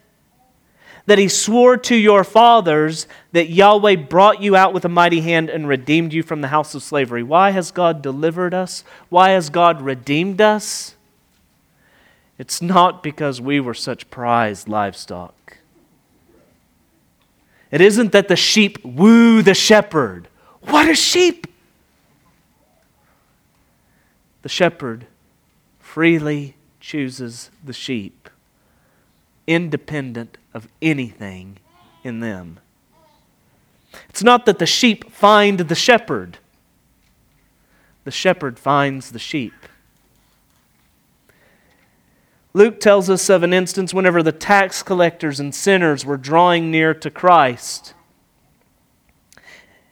that 1.07 1.17
he 1.17 1.27
swore 1.27 1.75
to 1.75 1.95
your 1.95 2.23
fathers 2.23 3.05
that 3.33 3.49
Yahweh 3.49 3.97
brought 3.97 4.41
you 4.41 4.55
out 4.55 4.73
with 4.73 4.85
a 4.85 4.89
mighty 4.89 5.19
hand 5.19 5.49
and 5.49 5.67
redeemed 5.67 6.13
you 6.13 6.23
from 6.23 6.39
the 6.39 6.47
house 6.47 6.73
of 6.73 6.83
slavery. 6.83 7.23
Why 7.23 7.51
has 7.51 7.71
God 7.71 8.01
delivered 8.01 8.53
us? 8.53 8.85
Why 9.09 9.31
has 9.31 9.49
God 9.49 9.81
redeemed 9.81 10.39
us? 10.39 10.95
It's 12.37 12.61
not 12.61 13.03
because 13.03 13.41
we 13.41 13.59
were 13.59 13.73
such 13.73 14.09
prized 14.09 14.69
livestock. 14.69 15.42
It 17.73 17.81
isn't 17.81 18.11
that 18.11 18.27
the 18.27 18.35
sheep 18.35 18.77
woo 18.85 19.41
the 19.41 19.55
shepherd. 19.55 20.27
What 20.61 20.87
a 20.87 20.93
sheep! 20.93 21.47
The 24.43 24.49
shepherd 24.49 25.07
freely 25.79 26.53
chooses 26.79 27.49
the 27.63 27.73
sheep, 27.73 28.29
independent 29.47 30.37
of 30.53 30.67
anything 30.83 31.57
in 32.03 32.19
them. 32.19 32.59
It's 34.07 34.21
not 34.21 34.45
that 34.45 34.59
the 34.59 34.67
sheep 34.67 35.09
find 35.09 35.57
the 35.57 35.73
shepherd, 35.73 36.37
the 38.03 38.11
shepherd 38.11 38.59
finds 38.59 39.09
the 39.09 39.17
sheep. 39.17 39.53
Luke 42.53 42.79
tells 42.79 43.09
us 43.09 43.29
of 43.29 43.41
an 43.41 43.51
instance 43.51 43.93
whenever 43.93 44.21
the 44.21 44.31
tax 44.31 44.83
collectors 44.83 45.39
and 45.39 45.53
sinners 45.55 46.05
were 46.05 46.17
drawing 46.17 46.69
near 46.69 46.93
to 46.93 47.09
Christ. 47.09 47.95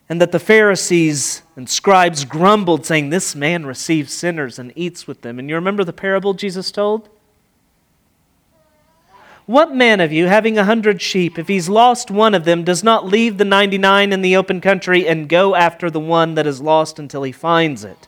And 0.07 0.21
that 0.21 0.31
the 0.31 0.39
Pharisees 0.39 1.41
and 1.55 1.67
scribes 1.67 2.23
grumbled, 2.25 2.85
saying, 2.85 3.09
This 3.09 3.33
man 3.33 3.65
receives 3.65 4.13
sinners 4.13 4.59
and 4.59 4.73
eats 4.75 5.07
with 5.07 5.21
them. 5.21 5.39
And 5.39 5.49
you 5.49 5.55
remember 5.55 5.83
the 5.83 5.93
parable 5.93 6.33
Jesus 6.33 6.71
told? 6.71 7.09
What 9.47 9.73
man 9.73 9.99
of 9.99 10.11
you, 10.11 10.27
having 10.27 10.57
a 10.57 10.65
hundred 10.65 11.01
sheep, 11.01 11.39
if 11.39 11.47
he's 11.47 11.67
lost 11.67 12.11
one 12.11 12.35
of 12.35 12.45
them, 12.45 12.63
does 12.63 12.83
not 12.83 13.07
leave 13.07 13.37
the 13.37 13.45
ninety 13.45 13.77
nine 13.77 14.13
in 14.13 14.21
the 14.21 14.35
open 14.35 14.61
country 14.61 15.07
and 15.07 15.27
go 15.27 15.55
after 15.55 15.89
the 15.89 15.99
one 15.99 16.35
that 16.35 16.45
is 16.45 16.61
lost 16.61 16.99
until 16.99 17.23
he 17.23 17.31
finds 17.31 17.83
it? 17.83 18.07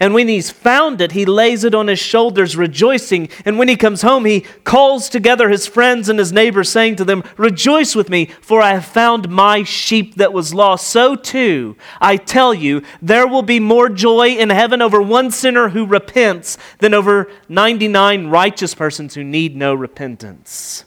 And 0.00 0.14
when 0.14 0.28
he's 0.28 0.50
found 0.50 1.00
it, 1.00 1.12
he 1.12 1.24
lays 1.24 1.64
it 1.64 1.74
on 1.74 1.88
his 1.88 1.98
shoulders, 1.98 2.56
rejoicing. 2.56 3.28
And 3.44 3.58
when 3.58 3.68
he 3.68 3.76
comes 3.76 4.02
home, 4.02 4.24
he 4.24 4.40
calls 4.64 5.08
together 5.08 5.48
his 5.48 5.66
friends 5.66 6.08
and 6.08 6.18
his 6.18 6.32
neighbors, 6.32 6.68
saying 6.68 6.96
to 6.96 7.04
them, 7.04 7.24
Rejoice 7.36 7.94
with 7.94 8.08
me, 8.08 8.26
for 8.40 8.60
I 8.60 8.70
have 8.72 8.84
found 8.84 9.28
my 9.28 9.62
sheep 9.62 10.16
that 10.16 10.32
was 10.32 10.54
lost. 10.54 10.88
So 10.88 11.14
too, 11.14 11.76
I 12.00 12.16
tell 12.16 12.54
you, 12.54 12.82
there 13.00 13.26
will 13.26 13.42
be 13.42 13.60
more 13.60 13.88
joy 13.88 14.28
in 14.28 14.50
heaven 14.50 14.82
over 14.82 15.00
one 15.00 15.30
sinner 15.30 15.70
who 15.70 15.86
repents 15.86 16.58
than 16.78 16.94
over 16.94 17.30
99 17.48 18.28
righteous 18.28 18.74
persons 18.74 19.14
who 19.14 19.24
need 19.24 19.56
no 19.56 19.74
repentance. 19.74 20.84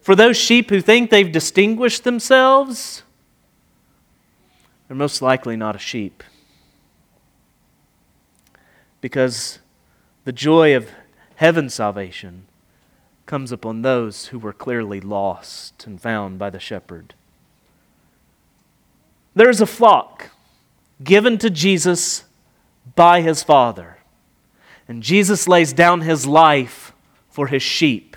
For 0.00 0.14
those 0.14 0.36
sheep 0.36 0.70
who 0.70 0.80
think 0.80 1.10
they've 1.10 1.30
distinguished 1.30 2.04
themselves, 2.04 3.02
they're 4.88 4.96
most 4.96 5.22
likely 5.22 5.56
not 5.56 5.76
a 5.76 5.78
sheep 5.78 6.24
because 9.00 9.58
the 10.24 10.32
joy 10.32 10.76
of 10.76 10.90
heaven's 11.36 11.74
salvation 11.74 12.46
comes 13.26 13.52
upon 13.52 13.82
those 13.82 14.26
who 14.26 14.38
were 14.38 14.52
clearly 14.52 15.00
lost 15.00 15.86
and 15.86 16.00
found 16.00 16.38
by 16.38 16.50
the 16.50 16.60
shepherd. 16.60 17.14
There 19.34 19.48
is 19.48 19.60
a 19.60 19.66
flock 19.66 20.30
given 21.02 21.38
to 21.38 21.48
Jesus 21.48 22.24
by 22.96 23.20
his 23.20 23.42
Father, 23.42 23.98
and 24.88 25.02
Jesus 25.02 25.46
lays 25.46 25.72
down 25.72 26.00
his 26.00 26.26
life 26.26 26.92
for 27.28 27.46
his 27.46 27.62
sheep, 27.62 28.16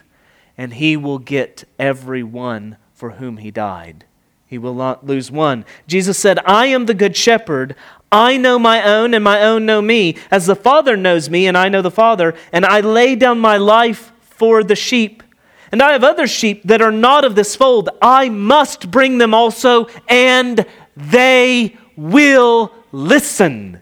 and 0.57 0.73
he 0.73 0.97
will 0.97 1.19
get 1.19 1.63
every 1.77 2.23
one 2.23 2.77
for 2.93 3.11
whom 3.11 3.37
he 3.37 3.51
died. 3.51 4.05
he 4.53 4.57
will 4.59 4.75
not 4.75 5.03
lose 5.05 5.31
one. 5.31 5.65
Jesus 5.87 6.19
said, 6.19 6.37
I 6.45 6.67
am 6.67 6.85
the 6.85 6.93
good 6.93 7.17
shepherd. 7.17 7.75
I 8.13 8.37
know 8.37 8.59
my 8.59 8.83
own, 8.83 9.15
and 9.15 9.23
my 9.23 9.41
own 9.41 9.65
know 9.65 9.81
me, 9.81 10.17
as 10.29 10.45
the 10.45 10.55
Father 10.55 10.95
knows 10.95 11.31
me, 11.31 11.47
and 11.47 11.57
I 11.57 11.67
know 11.67 11.81
the 11.81 11.89
Father, 11.89 12.35
and 12.51 12.63
I 12.63 12.79
lay 12.79 13.15
down 13.15 13.39
my 13.39 13.57
life 13.57 14.11
for 14.21 14.63
the 14.63 14.75
sheep. 14.75 15.23
And 15.71 15.81
I 15.81 15.93
have 15.93 16.03
other 16.03 16.27
sheep 16.27 16.61
that 16.65 16.83
are 16.83 16.91
not 16.91 17.25
of 17.25 17.33
this 17.33 17.55
fold. 17.55 17.89
I 18.03 18.29
must 18.29 18.91
bring 18.91 19.17
them 19.17 19.33
also, 19.33 19.87
and 20.07 20.63
they 20.95 21.75
will 21.97 22.71
listen 22.91 23.81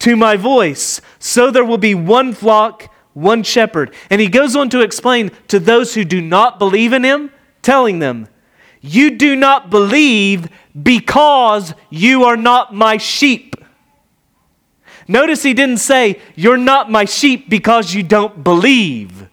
to 0.00 0.14
my 0.14 0.36
voice. 0.36 1.00
So 1.18 1.50
there 1.50 1.64
will 1.64 1.78
be 1.78 1.94
one 1.94 2.34
flock, 2.34 2.92
one 3.14 3.42
shepherd. 3.44 3.94
And 4.10 4.20
he 4.20 4.28
goes 4.28 4.54
on 4.54 4.68
to 4.70 4.82
explain 4.82 5.30
to 5.48 5.58
those 5.58 5.94
who 5.94 6.04
do 6.04 6.20
not 6.20 6.58
believe 6.58 6.92
in 6.92 7.02
him, 7.02 7.30
telling 7.62 7.98
them, 8.00 8.28
You 8.82 9.16
do 9.16 9.36
not 9.36 9.70
believe 9.70 10.48
because 10.80 11.72
you 11.88 12.24
are 12.24 12.36
not 12.36 12.74
my 12.74 12.96
sheep. 12.96 13.54
Notice 15.06 15.42
he 15.42 15.54
didn't 15.54 15.78
say, 15.78 16.20
You're 16.34 16.56
not 16.56 16.90
my 16.90 17.04
sheep 17.04 17.48
because 17.48 17.94
you 17.94 18.02
don't 18.02 18.42
believe. 18.42 19.28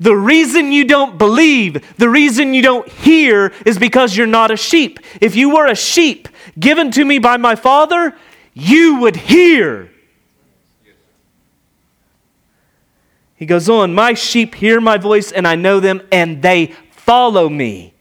The 0.00 0.14
reason 0.14 0.70
you 0.70 0.84
don't 0.84 1.18
believe, 1.18 1.96
the 1.96 2.08
reason 2.08 2.54
you 2.54 2.62
don't 2.62 2.88
hear, 2.88 3.52
is 3.66 3.78
because 3.78 4.16
you're 4.16 4.26
not 4.26 4.50
a 4.50 4.56
sheep. 4.56 5.00
If 5.20 5.34
you 5.34 5.54
were 5.54 5.66
a 5.66 5.74
sheep 5.74 6.28
given 6.58 6.90
to 6.92 7.04
me 7.04 7.18
by 7.18 7.36
my 7.36 7.56
Father, 7.56 8.16
you 8.54 9.00
would 9.00 9.16
hear. 9.16 9.90
He 13.34 13.46
goes 13.46 13.68
on, 13.68 13.94
My 13.94 14.14
sheep 14.14 14.54
hear 14.54 14.80
my 14.80 14.98
voice, 14.98 15.32
and 15.32 15.46
I 15.46 15.56
know 15.56 15.80
them, 15.80 16.02
and 16.10 16.42
they 16.42 16.74
follow 17.08 17.48
me. 17.48 17.94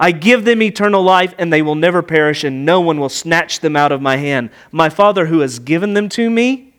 I 0.00 0.10
give 0.10 0.46
them 0.46 0.62
eternal 0.62 1.02
life, 1.02 1.34
and 1.36 1.52
they 1.52 1.60
will 1.60 1.74
never 1.74 2.02
perish, 2.02 2.44
and 2.44 2.64
no 2.64 2.80
one 2.80 2.98
will 2.98 3.10
snatch 3.10 3.60
them 3.60 3.76
out 3.76 3.92
of 3.92 4.00
my 4.00 4.16
hand. 4.16 4.48
My 4.72 4.88
Father, 4.88 5.26
who 5.26 5.40
has 5.40 5.58
given 5.58 5.92
them 5.92 6.08
to 6.10 6.30
me, 6.30 6.72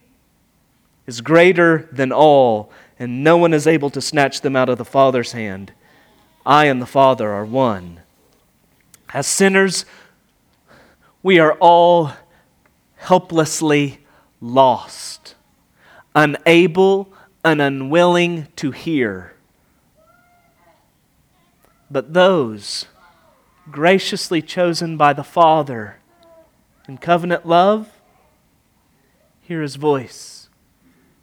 is 1.05 1.21
greater 1.21 1.87
than 1.91 2.11
all, 2.11 2.71
and 2.97 3.23
no 3.23 3.37
one 3.37 3.53
is 3.53 3.67
able 3.67 3.91
to 3.91 4.01
snatch 4.01 4.41
them 4.41 4.55
out 4.55 4.67
of 4.67 4.79
the 4.79 4.85
Father's 4.85 5.33
hand. 5.33 5.71
I 6.43 6.65
and 6.65 6.81
the 6.81 6.87
Father 6.87 7.29
are 7.29 7.45
one. 7.45 7.99
As 9.13 9.27
sinners, 9.27 9.85
we 11.21 11.37
are 11.37 11.53
all 11.59 12.13
helplessly 12.95 13.99
lost, 14.41 15.35
unable 16.15 17.13
and 17.45 17.61
unwilling 17.61 18.47
to 18.55 18.71
hear. 18.71 19.35
But 21.91 22.13
those 22.13 22.85
graciously 23.71 24.41
chosen 24.41 24.97
by 24.97 25.13
the 25.13 25.23
Father 25.23 25.97
in 26.87 26.97
covenant 26.97 27.45
love 27.45 27.91
hear 29.41 29.61
his 29.61 29.75
voice 29.75 30.39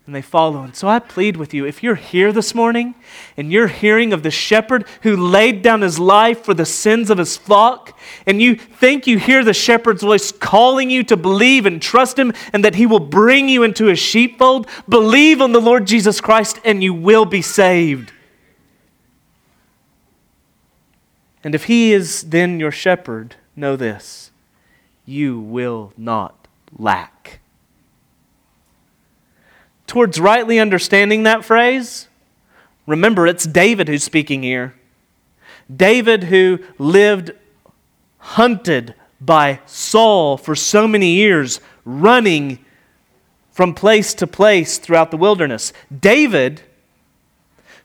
and 0.07 0.15
they 0.15 0.23
follow. 0.23 0.63
And 0.63 0.75
so 0.75 0.87
I 0.87 1.01
plead 1.01 1.37
with 1.37 1.53
you 1.53 1.67
if 1.67 1.83
you're 1.83 1.97
here 1.97 2.33
this 2.33 2.55
morning 2.55 2.95
and 3.37 3.51
you're 3.51 3.67
hearing 3.67 4.13
of 4.13 4.23
the 4.23 4.31
shepherd 4.31 4.87
who 5.03 5.17
laid 5.17 5.63
down 5.63 5.81
his 5.83 5.99
life 5.99 6.45
for 6.45 6.55
the 6.55 6.65
sins 6.65 7.11
of 7.11 7.19
his 7.19 7.37
flock, 7.37 7.99
and 8.25 8.41
you 8.41 8.55
think 8.55 9.07
you 9.07 9.19
hear 9.19 9.45
the 9.45 9.53
shepherd's 9.53 10.03
voice 10.03 10.31
calling 10.31 10.91
you 10.91 11.03
to 11.05 11.17
believe 11.17 11.67
and 11.67 11.83
trust 11.83 12.17
him 12.17 12.33
and 12.53 12.65
that 12.65 12.77
he 12.77 12.87
will 12.87 13.01
bring 13.01 13.49
you 13.49 13.65
into 13.65 13.87
his 13.87 13.99
sheepfold, 13.99 14.69
believe 14.89 15.41
on 15.41 15.53
the 15.53 15.61
Lord 15.61 15.87
Jesus 15.87 16.21
Christ 16.21 16.61
and 16.65 16.83
you 16.83 16.95
will 16.95 17.25
be 17.25 17.43
saved. 17.43 18.13
And 21.47 21.55
if 21.55 21.67
he 21.67 21.93
is 21.93 22.25
then 22.25 22.59
your 22.59 22.73
shepherd, 22.73 23.37
know 23.55 23.77
this 23.77 24.33
you 25.05 25.39
will 25.39 25.93
not 25.97 26.49
lack 26.77 27.39
towards 29.87 30.19
rightly 30.19 30.59
understanding 30.59 31.23
that 31.23 31.45
phrase, 31.45 32.09
remember 32.85 33.29
it's 33.29 33.47
David 33.47 33.87
who's 33.87 34.03
speaking 34.03 34.43
here. 34.43 34.75
David, 35.75 36.25
who 36.25 36.59
lived 36.79 37.31
hunted 38.19 38.97
by 39.21 39.61
Saul 39.67 40.37
for 40.37 40.57
so 40.57 40.89
many 40.89 41.15
years, 41.15 41.61
running 41.85 42.59
from 43.53 43.73
place 43.73 44.15
to 44.15 44.27
place 44.27 44.79
throughout 44.79 45.13
the 45.13 45.17
wilderness. 45.17 45.73
David, 45.97 46.63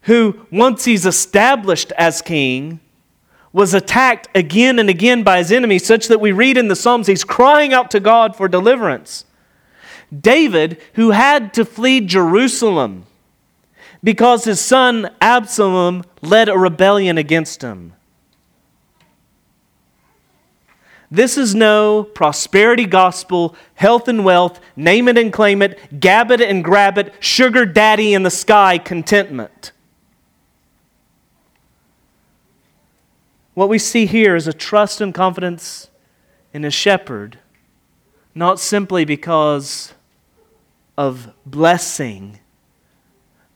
who 0.01 0.47
once 0.51 0.85
he's 0.85 1.05
established 1.05 1.91
as 1.91 2.23
king, 2.23 2.79
was 3.53 3.73
attacked 3.73 4.27
again 4.33 4.79
and 4.79 4.89
again 4.89 5.23
by 5.23 5.37
his 5.39 5.51
enemies, 5.51 5.85
such 5.85 6.07
that 6.07 6.21
we 6.21 6.31
read 6.31 6.57
in 6.57 6.67
the 6.67 6.75
Psalms 6.75 7.07
he's 7.07 7.23
crying 7.23 7.73
out 7.73 7.91
to 7.91 7.99
God 7.99 8.35
for 8.35 8.47
deliverance. 8.47 9.25
David, 10.17 10.81
who 10.93 11.11
had 11.11 11.53
to 11.53 11.65
flee 11.65 12.01
Jerusalem 12.01 13.05
because 14.03 14.45
his 14.45 14.59
son 14.59 15.09
Absalom 15.21 16.03
led 16.21 16.49
a 16.49 16.57
rebellion 16.57 17.17
against 17.17 17.61
him. 17.61 17.93
This 21.09 21.37
is 21.37 21.53
no 21.53 22.03
prosperity 22.03 22.85
gospel, 22.85 23.53
health 23.75 24.07
and 24.07 24.23
wealth, 24.23 24.61
name 24.77 25.09
it 25.09 25.17
and 25.17 25.31
claim 25.31 25.61
it, 25.61 25.99
gab 25.99 26.31
it 26.31 26.39
and 26.39 26.63
grab 26.63 26.97
it, 26.97 27.13
sugar 27.19 27.65
daddy 27.65 28.13
in 28.13 28.23
the 28.23 28.31
sky 28.31 28.77
contentment. 28.77 29.73
What 33.53 33.67
we 33.67 33.79
see 33.79 34.05
here 34.05 34.35
is 34.35 34.47
a 34.47 34.53
trust 34.53 35.01
and 35.01 35.13
confidence 35.13 35.89
in 36.53 36.63
a 36.63 36.71
shepherd, 36.71 37.37
not 38.33 38.59
simply 38.59 39.03
because 39.03 39.93
of 40.97 41.33
blessing, 41.45 42.39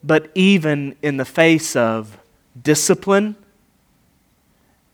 but 0.03 0.29
even 0.35 0.95
in 1.01 1.17
the 1.17 1.25
face 1.25 1.75
of 1.75 2.17
discipline 2.61 3.35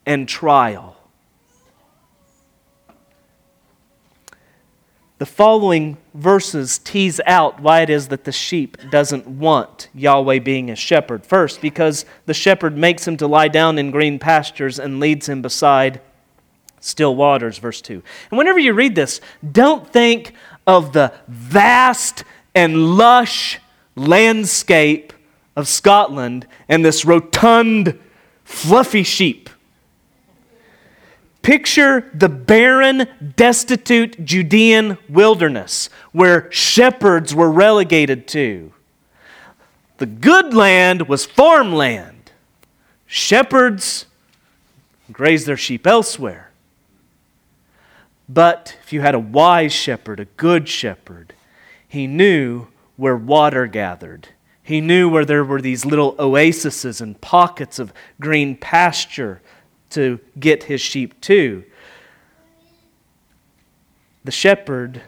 and 0.05 0.27
trial. 0.27 0.97
The 5.17 5.25
following 5.25 5.97
verses 6.13 6.79
tease 6.79 7.21
out 7.25 7.61
why 7.61 7.81
it 7.81 7.89
is 7.89 8.09
that 8.09 8.25
the 8.25 8.31
sheep 8.31 8.77
doesn't 8.89 9.27
want 9.27 9.89
Yahweh 9.93 10.39
being 10.39 10.69
a 10.69 10.75
shepherd. 10.75 11.25
First, 11.25 11.61
because 11.61 12.05
the 12.25 12.33
shepherd 12.33 12.77
makes 12.77 13.07
him 13.07 13.17
to 13.17 13.27
lie 13.27 13.47
down 13.47 13.77
in 13.77 13.91
green 13.91 14.19
pastures 14.19 14.79
and 14.79 14.99
leads 14.99 15.29
him 15.29 15.41
beside 15.41 16.01
still 16.79 17.15
waters, 17.15 17.57
verse 17.59 17.81
2. 17.81 18.03
And 18.31 18.37
whenever 18.37 18.59
you 18.59 18.73
read 18.73 18.95
this, 18.95 19.21
don't 19.51 19.87
think 19.87 20.33
of 20.67 20.93
the 20.93 21.13
vast 21.27 22.23
and 22.53 22.97
lush 22.97 23.59
landscape 23.95 25.13
of 25.55 25.67
Scotland 25.67 26.47
and 26.67 26.83
this 26.83 27.05
rotund, 27.05 27.97
fluffy 28.43 29.03
sheep. 29.03 29.49
Picture 31.41 32.09
the 32.13 32.29
barren, 32.29 33.07
destitute 33.35 34.23
Judean 34.23 34.97
wilderness 35.09 35.89
where 36.11 36.51
shepherds 36.51 37.33
were 37.33 37.51
relegated 37.51 38.27
to. 38.29 38.73
The 39.97 40.05
good 40.05 40.53
land 40.53 41.07
was 41.07 41.25
farmland. 41.25 42.31
Shepherds 43.05 44.05
grazed 45.11 45.45
their 45.45 45.57
sheep 45.57 45.85
elsewhere. 45.85 46.51
But 48.27 48.77
if 48.83 48.93
you 48.93 49.01
had 49.01 49.15
a 49.15 49.19
wise 49.19 49.73
shepherd, 49.73 50.19
a 50.19 50.25
good 50.25 50.69
shepherd, 50.69 51.33
he 51.87 52.07
knew 52.07 52.67
where 52.95 53.17
water 53.17 53.67
gathered. 53.67 54.29
He 54.63 54.79
knew 54.79 55.09
where 55.09 55.25
there 55.25 55.43
were 55.43 55.61
these 55.61 55.85
little 55.85 56.15
oases 56.17 57.01
and 57.01 57.19
pockets 57.19 57.79
of 57.79 57.93
green 58.19 58.55
pasture 58.55 59.41
to 59.89 60.19
get 60.39 60.63
his 60.63 60.79
sheep 60.79 61.19
to. 61.21 61.65
The 64.23 64.31
shepherd 64.31 65.01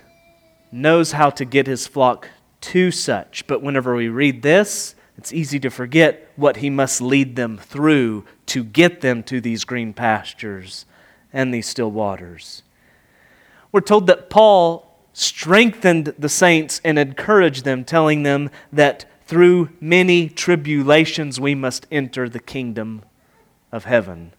knows 0.74 1.12
how 1.12 1.30
to 1.30 1.46
get 1.46 1.68
his 1.68 1.88
flock 1.88 2.30
to 2.62 2.92
such, 2.92 3.46
but 3.48 3.62
whenever 3.62 3.96
we 3.96 4.08
read 4.08 4.42
this, 4.42 4.96
it's 5.18 5.32
easy 5.32 5.60
to 5.60 5.70
forget 5.70 6.32
what 6.36 6.58
he 6.58 6.70
must 6.70 7.02
lead 7.02 7.36
them 7.36 7.58
through 7.58 8.26
to 8.48 8.64
get 8.64 9.02
them 9.02 9.22
to 9.24 9.40
these 9.40 9.64
green 9.64 9.94
pastures 9.94 10.86
and 11.32 11.54
these 11.54 11.68
still 11.68 11.92
waters. 11.92 12.64
We're 13.72 13.82
told 13.82 14.08
that 14.08 14.30
Paul 14.30 14.98
strengthened 15.14 16.16
the 16.18 16.30
saints 16.30 16.82
and 16.84 16.98
encouraged 16.98 17.64
them, 17.64 17.86
telling 17.86 18.24
them 18.24 18.50
that 18.72 19.06
through 19.26 19.70
many 19.80 20.28
tribulations 20.28 21.40
we 21.40 21.54
must 21.54 21.86
enter 21.92 22.28
the 22.28 22.40
kingdom 22.40 23.04
of 23.72 23.86
heaven. 23.86 24.34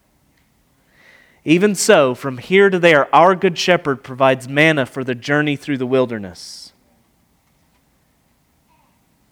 Even 1.44 1.74
so, 1.74 2.14
from 2.14 2.38
here 2.38 2.70
to 2.70 2.78
there, 2.78 3.14
our 3.14 3.34
Good 3.34 3.58
Shepherd 3.58 4.02
provides 4.02 4.48
manna 4.48 4.86
for 4.86 5.04
the 5.04 5.14
journey 5.14 5.56
through 5.56 5.76
the 5.76 5.86
wilderness. 5.86 6.72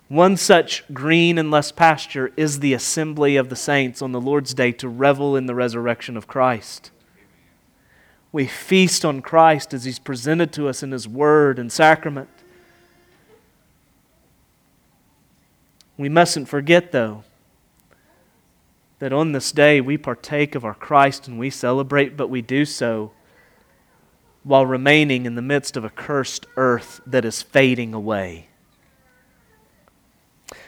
One 0.08 0.36
such 0.36 0.84
green 0.92 1.38
and 1.38 1.50
less 1.50 1.72
pasture 1.72 2.32
is 2.36 2.60
the 2.60 2.74
assembly 2.74 3.36
of 3.36 3.48
the 3.48 3.56
saints 3.56 4.02
on 4.02 4.12
the 4.12 4.20
Lord's 4.20 4.52
day 4.52 4.70
to 4.72 4.88
revel 4.88 5.36
in 5.36 5.46
the 5.46 5.54
resurrection 5.54 6.18
of 6.18 6.26
Christ. 6.26 6.90
We 8.30 8.46
feast 8.46 9.06
on 9.06 9.22
Christ 9.22 9.72
as 9.72 9.84
He's 9.84 9.98
presented 9.98 10.52
to 10.52 10.68
us 10.68 10.82
in 10.82 10.92
His 10.92 11.08
Word 11.08 11.58
and 11.58 11.72
sacrament. 11.72 12.28
We 15.96 16.10
mustn't 16.10 16.46
forget, 16.46 16.92
though, 16.92 17.24
that 19.02 19.12
on 19.12 19.32
this 19.32 19.50
day 19.50 19.80
we 19.80 19.98
partake 19.98 20.54
of 20.54 20.64
our 20.64 20.74
Christ 20.74 21.26
and 21.26 21.36
we 21.36 21.50
celebrate, 21.50 22.16
but 22.16 22.28
we 22.28 22.40
do 22.40 22.64
so 22.64 23.10
while 24.44 24.64
remaining 24.64 25.26
in 25.26 25.34
the 25.34 25.42
midst 25.42 25.76
of 25.76 25.84
a 25.84 25.90
cursed 25.90 26.46
earth 26.56 27.00
that 27.04 27.24
is 27.24 27.42
fading 27.42 27.94
away. 27.94 28.46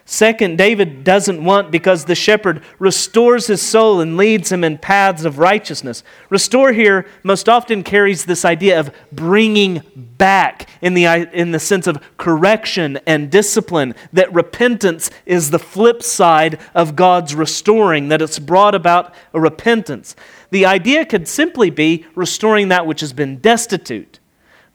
Second, 0.07 0.59
David 0.59 1.03
doesn't 1.03 1.43
want 1.43 1.71
because 1.71 2.05
the 2.05 2.15
shepherd 2.15 2.63
restores 2.79 3.47
his 3.47 3.63
soul 3.63 4.03
and 4.03 4.19
leads 4.19 4.53
him 4.53 4.63
in 4.63 4.77
paths 4.77 5.25
of 5.25 5.39
righteousness. 5.39 6.03
Restore 6.29 6.73
here 6.73 7.07
most 7.23 7.49
often 7.49 7.83
carries 7.83 8.27
this 8.27 8.45
idea 8.45 8.79
of 8.79 8.95
bringing 9.13 9.83
back 9.97 10.69
in 10.83 10.93
the, 10.93 11.07
in 11.07 11.53
the 11.53 11.59
sense 11.59 11.87
of 11.87 12.03
correction 12.19 12.99
and 13.07 13.31
discipline, 13.31 13.95
that 14.13 14.33
repentance 14.35 15.11
is 15.25 15.51
the 15.51 15.59
flip 15.59 16.03
side 16.03 16.61
of 16.75 16.97
God's 16.97 17.35
restoring, 17.35 18.09
that 18.09 18.21
it's 18.21 18.39
brought 18.39 18.75
about 18.75 19.15
a 19.33 19.41
repentance. 19.41 20.15
The 20.51 20.67
idea 20.67 21.07
could 21.07 21.27
simply 21.27 21.71
be 21.71 22.05
restoring 22.15 22.69
that 22.69 22.87
which 22.87 23.01
has 23.01 23.15
been 23.15 23.39
destitute 23.39 24.21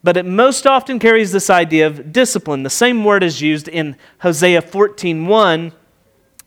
but 0.03 0.17
it 0.17 0.25
most 0.25 0.65
often 0.65 0.99
carries 0.99 1.31
this 1.31 1.49
idea 1.49 1.85
of 1.87 2.11
discipline. 2.11 2.63
The 2.63 2.69
same 2.69 3.03
word 3.03 3.23
is 3.23 3.41
used 3.41 3.67
in 3.67 3.95
Hosea 4.19 4.61
14:1 4.61 5.73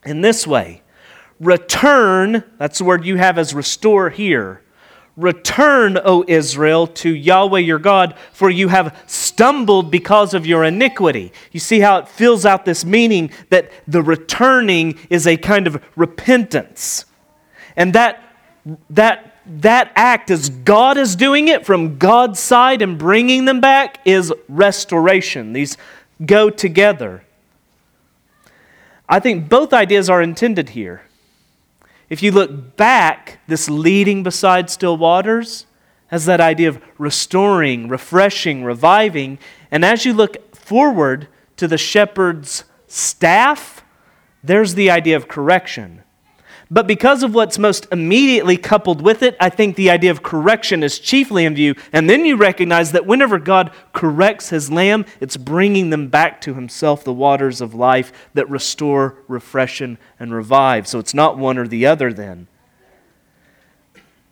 in 0.04 0.20
this 0.20 0.46
way. 0.46 0.82
Return, 1.38 2.44
that's 2.58 2.78
the 2.78 2.84
word 2.84 3.04
you 3.04 3.16
have 3.16 3.38
as 3.38 3.54
restore 3.54 4.10
here. 4.10 4.62
Return, 5.16 5.98
O 6.02 6.24
Israel, 6.26 6.86
to 6.86 7.10
Yahweh 7.10 7.58
your 7.58 7.78
God, 7.78 8.14
for 8.32 8.48
you 8.48 8.68
have 8.68 8.98
stumbled 9.06 9.90
because 9.90 10.32
of 10.32 10.46
your 10.46 10.64
iniquity. 10.64 11.32
You 11.50 11.60
see 11.60 11.80
how 11.80 11.98
it 11.98 12.08
fills 12.08 12.46
out 12.46 12.64
this 12.64 12.84
meaning 12.84 13.30
that 13.50 13.70
the 13.86 14.02
returning 14.02 14.98
is 15.10 15.26
a 15.26 15.36
kind 15.36 15.66
of 15.66 15.82
repentance. 15.96 17.04
And 17.76 17.92
that, 17.92 18.22
that 18.88 19.31
that 19.46 19.92
act, 19.96 20.30
as 20.30 20.48
God 20.48 20.96
is 20.96 21.16
doing 21.16 21.48
it 21.48 21.66
from 21.66 21.98
God's 21.98 22.38
side 22.38 22.82
and 22.82 22.98
bringing 22.98 23.44
them 23.44 23.60
back, 23.60 23.98
is 24.04 24.32
restoration. 24.48 25.52
These 25.52 25.76
go 26.24 26.50
together. 26.50 27.24
I 29.08 29.20
think 29.20 29.48
both 29.48 29.72
ideas 29.72 30.08
are 30.08 30.22
intended 30.22 30.70
here. 30.70 31.02
If 32.08 32.22
you 32.22 32.30
look 32.30 32.76
back, 32.76 33.40
this 33.46 33.68
leading 33.68 34.22
beside 34.22 34.70
still 34.70 34.96
waters 34.96 35.66
has 36.08 36.26
that 36.26 36.40
idea 36.40 36.68
of 36.68 36.80
restoring, 36.98 37.88
refreshing, 37.88 38.64
reviving. 38.64 39.38
And 39.70 39.84
as 39.84 40.04
you 40.04 40.12
look 40.12 40.54
forward 40.54 41.26
to 41.56 41.66
the 41.66 41.78
shepherd's 41.78 42.64
staff, 42.86 43.82
there's 44.44 44.74
the 44.74 44.90
idea 44.90 45.16
of 45.16 45.26
correction. 45.26 46.01
But 46.72 46.86
because 46.86 47.22
of 47.22 47.34
what's 47.34 47.58
most 47.58 47.86
immediately 47.92 48.56
coupled 48.56 49.02
with 49.02 49.22
it, 49.22 49.36
I 49.38 49.50
think 49.50 49.76
the 49.76 49.90
idea 49.90 50.10
of 50.10 50.22
correction 50.22 50.82
is 50.82 50.98
chiefly 50.98 51.44
in 51.44 51.54
view. 51.54 51.74
And 51.92 52.08
then 52.08 52.24
you 52.24 52.34
recognize 52.34 52.92
that 52.92 53.04
whenever 53.04 53.38
God 53.38 53.72
corrects 53.92 54.48
his 54.48 54.72
lamb, 54.72 55.04
it's 55.20 55.36
bringing 55.36 55.90
them 55.90 56.08
back 56.08 56.40
to 56.40 56.54
himself, 56.54 57.04
the 57.04 57.12
waters 57.12 57.60
of 57.60 57.74
life 57.74 58.10
that 58.32 58.48
restore, 58.48 59.18
refreshen, 59.28 59.98
and 60.18 60.32
revive. 60.32 60.88
So 60.88 60.98
it's 60.98 61.12
not 61.12 61.36
one 61.36 61.58
or 61.58 61.68
the 61.68 61.84
other 61.84 62.10
then. 62.10 62.46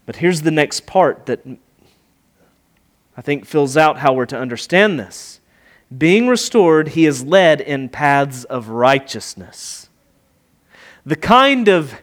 But 0.06 0.16
here's 0.16 0.40
the 0.40 0.50
next 0.50 0.86
part 0.86 1.26
that 1.26 1.46
I 3.18 3.20
think 3.20 3.44
fills 3.44 3.76
out 3.76 3.98
how 3.98 4.14
we're 4.14 4.24
to 4.24 4.38
understand 4.38 4.98
this. 4.98 5.40
Being 5.96 6.26
restored, 6.26 6.88
he 6.88 7.04
is 7.04 7.22
led 7.22 7.60
in 7.60 7.90
paths 7.90 8.44
of 8.44 8.70
righteousness. 8.70 9.90
The 11.04 11.16
kind 11.16 11.68
of 11.68 12.00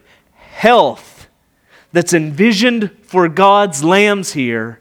health 0.58 1.28
that's 1.92 2.12
envisioned 2.12 2.90
for 3.02 3.28
God's 3.28 3.84
lambs 3.84 4.32
here 4.32 4.80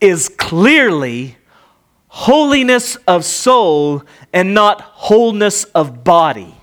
is 0.00 0.28
clearly 0.28 1.36
holiness 2.06 2.94
of 3.08 3.24
soul 3.24 4.04
and 4.32 4.54
not 4.54 4.80
wholeness 4.80 5.64
of 5.64 6.04
body. 6.04 6.54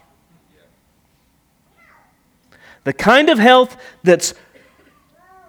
The 2.86 2.94
kind 2.94 3.30
of 3.30 3.38
health 3.38 3.76
that's 4.04 4.34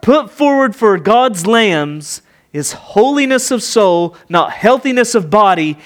put 0.00 0.28
forward 0.28 0.74
for 0.74 0.98
God's 0.98 1.46
lambs 1.46 2.22
is 2.52 2.72
holiness 2.72 3.52
of 3.52 3.62
soul, 3.62 4.16
not 4.28 4.50
healthiness 4.50 5.14
of 5.14 5.30
body. 5.30 5.78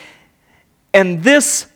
And 0.95 1.23
this 1.23 1.66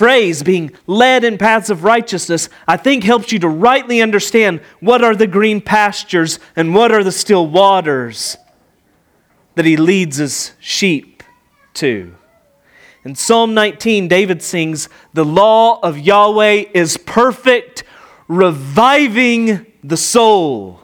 phrase, 0.00 0.42
being 0.42 0.72
led 0.86 1.24
in 1.24 1.36
paths 1.36 1.68
of 1.68 1.84
righteousness, 1.84 2.48
I 2.66 2.78
think 2.78 3.04
helps 3.04 3.32
you 3.32 3.38
to 3.40 3.48
rightly 3.50 4.00
understand 4.00 4.60
what 4.80 5.04
are 5.04 5.14
the 5.14 5.26
green 5.26 5.60
pastures 5.60 6.38
and 6.56 6.74
what 6.74 6.90
are 6.90 7.04
the 7.04 7.12
still 7.12 7.46
waters 7.46 8.38
that 9.56 9.66
he 9.66 9.76
leads 9.76 10.16
his 10.16 10.52
sheep 10.58 11.22
to. 11.74 12.14
In 13.04 13.14
Psalm 13.14 13.52
19, 13.52 14.08
David 14.08 14.42
sings, 14.42 14.88
The 15.12 15.22
law 15.26 15.78
of 15.82 15.98
Yahweh 15.98 16.70
is 16.72 16.96
perfect, 16.96 17.84
reviving 18.26 19.66
the 19.84 19.98
soul. 19.98 20.80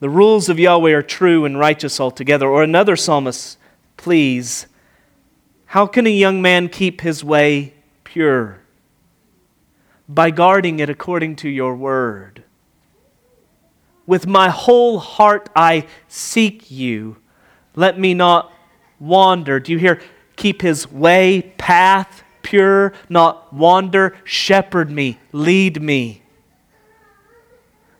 The 0.00 0.08
rules 0.08 0.48
of 0.48 0.58
Yahweh 0.58 0.92
are 0.92 1.02
true 1.02 1.44
and 1.44 1.58
righteous 1.58 2.00
altogether. 2.00 2.48
Or 2.48 2.62
another 2.62 2.96
psalmist, 2.96 3.58
please 3.98 4.68
how 5.72 5.86
can 5.86 6.06
a 6.06 6.10
young 6.10 6.42
man 6.42 6.68
keep 6.68 7.00
his 7.00 7.24
way 7.24 7.72
pure? 8.04 8.60
By 10.06 10.30
guarding 10.30 10.80
it 10.80 10.90
according 10.90 11.36
to 11.36 11.48
your 11.48 11.74
word. 11.74 12.44
With 14.06 14.26
my 14.26 14.50
whole 14.50 14.98
heart 14.98 15.48
I 15.56 15.86
seek 16.08 16.70
you. 16.70 17.16
Let 17.74 17.98
me 17.98 18.12
not 18.12 18.52
wander. 19.00 19.58
Do 19.60 19.72
you 19.72 19.78
hear? 19.78 20.02
Keep 20.36 20.60
his 20.60 20.92
way, 20.92 21.54
path 21.56 22.22
pure, 22.42 22.92
not 23.08 23.50
wander. 23.50 24.14
Shepherd 24.24 24.90
me, 24.90 25.18
lead 25.32 25.80
me. 25.80 26.20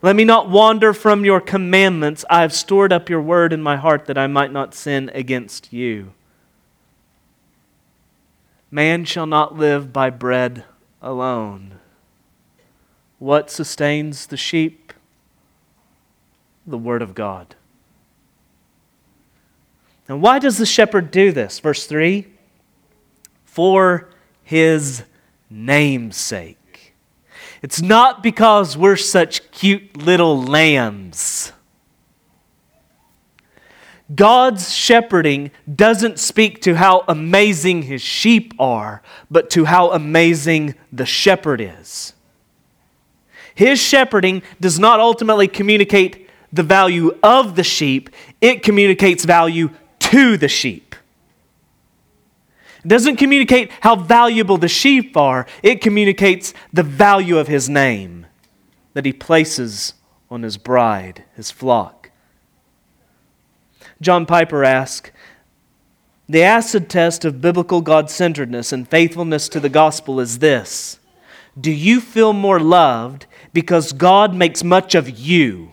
Let 0.03 0.15
me 0.15 0.25
not 0.25 0.47
wander 0.47 0.93
from 0.93 1.25
your 1.25 1.41
commandments. 1.41 2.23
I 2.29 2.41
have 2.41 2.53
stored 2.53 2.93
up 2.93 3.09
your 3.09 3.21
word 3.23 3.51
in 3.51 3.63
my 3.63 3.77
heart 3.77 4.05
that 4.05 4.17
I 4.19 4.27
might 4.27 4.51
not 4.51 4.75
sin 4.75 5.09
against 5.15 5.73
you. 5.73 6.13
Man 8.73 9.05
shall 9.05 9.27
not 9.27 9.55
live 9.55 9.93
by 9.93 10.09
bread 10.09 10.63
alone. 10.99 11.75
What 13.19 13.51
sustains 13.51 14.25
the 14.25 14.35
sheep? 14.35 14.91
The 16.65 16.79
Word 16.79 17.03
of 17.03 17.13
God. 17.13 17.53
And 20.07 20.23
why 20.23 20.39
does 20.39 20.57
the 20.57 20.65
shepherd 20.65 21.11
do 21.11 21.31
this? 21.31 21.59
Verse 21.59 21.85
3 21.85 22.25
For 23.45 24.09
his 24.41 25.03
name's 25.51 26.17
sake. 26.17 26.95
It's 27.61 27.79
not 27.79 28.23
because 28.23 28.75
we're 28.75 28.95
such 28.95 29.51
cute 29.51 29.97
little 29.97 30.41
lambs. 30.41 31.52
God's 34.13 34.73
shepherding 34.73 35.51
doesn't 35.73 36.19
speak 36.19 36.61
to 36.63 36.75
how 36.75 37.03
amazing 37.07 37.83
his 37.83 38.01
sheep 38.01 38.53
are, 38.59 39.01
but 39.31 39.49
to 39.51 39.65
how 39.65 39.91
amazing 39.91 40.75
the 40.91 41.05
shepherd 41.05 41.61
is. 41.61 42.13
His 43.55 43.79
shepherding 43.79 44.41
does 44.59 44.79
not 44.79 44.99
ultimately 44.99 45.47
communicate 45.47 46.29
the 46.51 46.63
value 46.63 47.17
of 47.23 47.55
the 47.55 47.63
sheep, 47.63 48.09
it 48.39 48.61
communicates 48.61 49.25
value 49.25 49.71
to 49.99 50.37
the 50.37 50.47
sheep. 50.47 50.95
It 52.83 52.87
doesn't 52.87 53.15
communicate 53.15 53.71
how 53.79 53.95
valuable 53.95 54.57
the 54.57 54.67
sheep 54.67 55.15
are, 55.15 55.47
it 55.63 55.81
communicates 55.81 56.53
the 56.71 56.83
value 56.83 57.37
of 57.37 57.47
his 57.47 57.69
name 57.69 58.27
that 58.93 59.05
he 59.05 59.13
places 59.13 59.93
on 60.29 60.43
his 60.43 60.57
bride, 60.57 61.23
his 61.35 61.49
flock. 61.49 62.02
John 64.03 64.25
Piper 64.25 64.63
asks 64.63 65.11
The 66.27 66.43
acid 66.43 66.89
test 66.89 67.25
of 67.25 67.41
biblical 67.41 67.81
God 67.81 68.09
centeredness 68.09 68.71
and 68.71 68.87
faithfulness 68.87 69.49
to 69.49 69.59
the 69.59 69.69
gospel 69.69 70.19
is 70.19 70.39
this 70.39 70.99
Do 71.59 71.71
you 71.71 72.01
feel 72.01 72.33
more 72.33 72.59
loved 72.59 73.25
because 73.53 73.93
God 73.93 74.35
makes 74.35 74.63
much 74.63 74.93
of 74.93 75.09
you? 75.09 75.71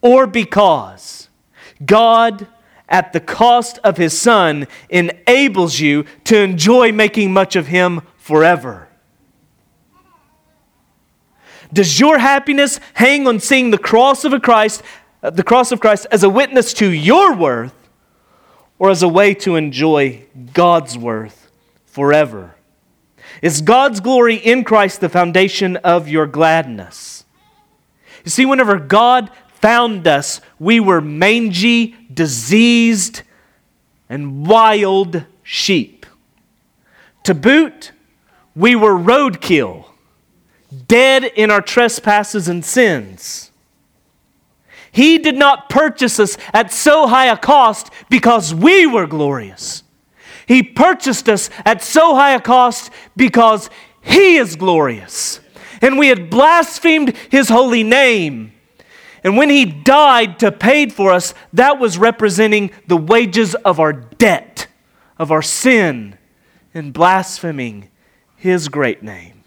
Or 0.00 0.26
because 0.26 1.28
God, 1.84 2.46
at 2.88 3.12
the 3.12 3.20
cost 3.20 3.78
of 3.84 3.96
his 3.96 4.18
son 4.18 4.66
enables 4.88 5.80
you 5.80 6.04
to 6.24 6.38
enjoy 6.38 6.92
making 6.92 7.32
much 7.32 7.56
of 7.56 7.66
him 7.66 8.02
forever. 8.16 8.88
Does 11.72 12.00
your 12.00 12.18
happiness 12.18 12.80
hang 12.94 13.26
on 13.26 13.40
seeing 13.40 13.70
the 13.70 13.78
cross 13.78 14.24
of 14.24 14.32
a 14.32 14.40
Christ, 14.40 14.82
Uh, 15.22 15.30
the 15.30 15.42
cross 15.42 15.72
of 15.72 15.80
Christ 15.80 16.06
as 16.10 16.22
a 16.22 16.28
witness 16.28 16.72
to 16.74 16.90
your 16.90 17.34
worth 17.34 17.74
or 18.78 18.90
as 18.90 19.02
a 19.02 19.08
way 19.08 19.34
to 19.34 19.56
enjoy 19.56 20.24
God's 20.52 20.96
worth 20.96 21.50
forever? 21.86 22.54
Is 23.42 23.60
God's 23.60 24.00
glory 24.00 24.36
in 24.36 24.64
Christ 24.64 25.00
the 25.00 25.08
foundation 25.08 25.76
of 25.78 26.08
your 26.08 26.26
gladness? 26.26 27.24
You 28.24 28.30
see, 28.30 28.46
whenever 28.46 28.78
God 28.78 29.30
found 29.60 30.06
us, 30.06 30.40
we 30.58 30.80
were 30.80 31.00
mangy, 31.00 31.96
diseased, 32.12 33.22
and 34.08 34.46
wild 34.46 35.24
sheep. 35.42 36.06
To 37.24 37.34
boot, 37.34 37.92
we 38.54 38.74
were 38.74 38.94
roadkill, 38.94 39.84
dead 40.86 41.24
in 41.24 41.50
our 41.50 41.60
trespasses 41.60 42.48
and 42.48 42.64
sins. 42.64 43.47
He 44.92 45.18
did 45.18 45.36
not 45.36 45.68
purchase 45.68 46.18
us 46.18 46.36
at 46.52 46.72
so 46.72 47.06
high 47.06 47.26
a 47.26 47.36
cost 47.36 47.90
because 48.08 48.54
we 48.54 48.86
were 48.86 49.06
glorious. 49.06 49.82
He 50.46 50.62
purchased 50.62 51.28
us 51.28 51.50
at 51.64 51.82
so 51.82 52.14
high 52.14 52.34
a 52.34 52.40
cost 52.40 52.90
because 53.16 53.68
He 54.00 54.36
is 54.36 54.56
glorious. 54.56 55.40
And 55.82 55.98
we 55.98 56.08
had 56.08 56.30
blasphemed 56.30 57.14
His 57.30 57.48
holy 57.48 57.84
name. 57.84 58.52
And 59.22 59.36
when 59.36 59.50
He 59.50 59.66
died 59.66 60.38
to 60.38 60.50
pay 60.50 60.88
for 60.88 61.12
us, 61.12 61.34
that 61.52 61.78
was 61.78 61.98
representing 61.98 62.70
the 62.86 62.96
wages 62.96 63.54
of 63.56 63.78
our 63.78 63.92
debt, 63.92 64.68
of 65.18 65.30
our 65.30 65.42
sin, 65.42 66.16
in 66.72 66.92
blaspheming 66.92 67.90
His 68.36 68.68
great 68.68 69.02
name. 69.02 69.44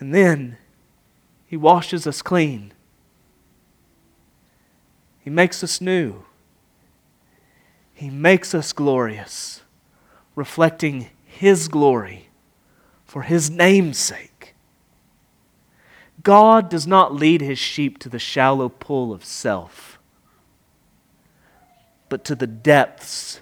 And 0.00 0.12
then 0.12 0.58
He 1.46 1.56
washes 1.56 2.06
us 2.06 2.20
clean. 2.20 2.72
He 5.26 5.30
makes 5.30 5.64
us 5.64 5.80
new. 5.80 6.22
He 7.92 8.10
makes 8.10 8.54
us 8.54 8.72
glorious, 8.72 9.62
reflecting 10.36 11.10
His 11.24 11.66
glory 11.66 12.28
for 13.04 13.22
His 13.22 13.50
name's 13.50 13.98
sake. 13.98 14.54
God 16.22 16.68
does 16.68 16.86
not 16.86 17.12
lead 17.12 17.40
His 17.40 17.58
sheep 17.58 17.98
to 17.98 18.08
the 18.08 18.20
shallow 18.20 18.68
pool 18.68 19.12
of 19.12 19.24
self, 19.24 19.98
but 22.08 22.24
to 22.26 22.36
the 22.36 22.46
depths 22.46 23.40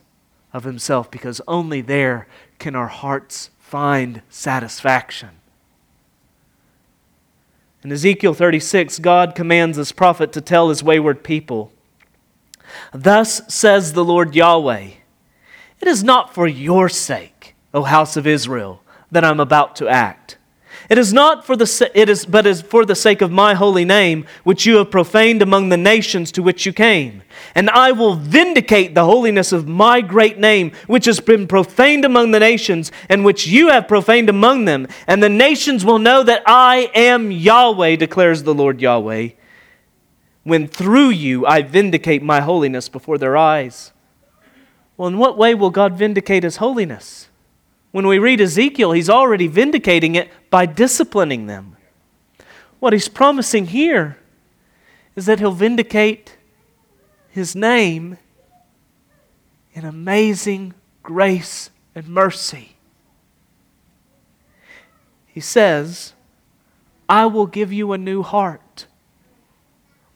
of 0.55 0.65
Himself, 0.65 1.11
because 1.11 1.43
only 1.47 1.83
there 1.83 2.27
can 2.59 2.75
our 2.75 2.89
hearts 2.89 3.51
find 3.59 4.23
satisfaction. 4.31 5.29
In 7.83 7.93
Ezekiel 7.93 8.33
36, 8.33 9.01
God 9.01 9.35
commands 9.35 9.77
his 9.77 9.93
prophet 9.93 10.33
to 10.33 10.41
tell 10.41 10.71
his 10.71 10.83
wayward 10.83 11.23
people 11.23 11.71
Thus 12.93 13.43
says 13.53 13.93
the 13.93 14.05
Lord 14.05 14.35
Yahweh 14.35 14.91
It 15.81 15.89
is 15.89 16.05
not 16.05 16.35
for 16.35 16.47
your 16.47 16.89
sake, 16.89 17.55
O 17.73 17.83
house 17.83 18.17
of 18.17 18.27
Israel, 18.27 18.83
that 19.11 19.25
I'm 19.25 19.41
about 19.41 19.77
to 19.77 19.89
act. 19.89 20.39
It 20.91 20.99
is 20.99 21.13
not 21.13 21.47
for 21.47 21.57
the 21.57 21.91
it 21.95 22.09
is 22.09 22.27
but 22.27 22.47
is 22.47 22.61
for 22.61 22.85
the 22.85 22.95
sake 22.95 23.23
of 23.23 23.31
my 23.31 23.55
holy 23.55 23.85
name 23.85 24.27
which 24.43 24.67
you 24.67 24.77
have 24.77 24.91
profaned 24.91 25.41
among 25.41 25.71
the 25.71 25.77
nations 25.77 26.31
to 26.33 26.43
which 26.43 26.67
you 26.67 26.73
came. 26.73 27.23
And 27.55 27.71
I 27.71 27.93
will 27.93 28.15
vindicate 28.15 28.95
the 28.95 29.05
holiness 29.05 29.53
of 29.53 29.67
my 29.67 30.01
great 30.01 30.39
name 30.39 30.73
which 30.87 31.07
has 31.07 31.21
been 31.21 31.47
profaned 31.47 32.05
among 32.05 32.33
the 32.33 32.41
nations 32.41 32.93
and 33.09 33.25
which 33.25 33.47
you 33.47 33.69
have 33.69 33.89
profaned 33.89 34.29
among 34.29 34.67
them. 34.67 34.87
And 35.07 35.23
the 35.23 35.29
nations 35.29 35.85
will 35.85 35.99
know 35.99 36.23
that 36.23 36.43
I 36.47 36.91
am 36.95 37.31
Yahweh 37.31 37.97
declares 37.97 38.43
the 38.43 38.55
Lord 38.55 38.81
Yahweh 38.81 39.31
when 40.45 40.69
through 40.69 41.09
you 41.09 41.47
I 41.47 41.63
vindicate 41.63 42.23
my 42.23 42.41
holiness 42.41 42.89
before 42.89 43.19
their 43.19 43.37
eyes. 43.37 43.93
Well, 44.97 45.09
in 45.09 45.19
what 45.19 45.37
way 45.37 45.55
will 45.55 45.71
God 45.71 45.95
vindicate 45.95 46.45
his 46.45 46.59
holiness? 46.59 47.29
When 47.91 48.07
we 48.07 48.19
read 48.19 48.41
Ezekiel, 48.41 48.93
he's 48.93 49.11
already 49.11 49.47
vindicating 49.47 50.15
it 50.15 50.31
by 50.51 50.67
disciplining 50.67 51.47
them. 51.47 51.77
What 52.79 52.93
he's 52.93 53.09
promising 53.09 53.67
here 53.67 54.19
is 55.17 55.27
that 55.27 55.39
he'll 55.39 55.53
vindicate 55.53 56.37
his 57.31 57.57
name 57.57 58.19
in 59.73 59.85
amazing 59.85 60.75
grace 61.03 61.71
and 61.95 62.09
mercy. 62.09 62.77
He 65.27 65.41
says, 65.41 66.13
I 67.09 67.27
will 67.27 67.47
give 67.47 67.73
you 67.73 67.93
a 67.93 67.99
new 67.99 68.23
heart 68.23 68.87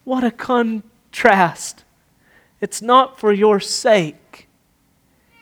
what 0.09 0.25
a 0.25 0.31
contrast. 0.31 1.85
It's 2.63 2.81
not 2.81 3.21
for 3.21 3.31
your 3.31 3.61
sake. 3.61 4.49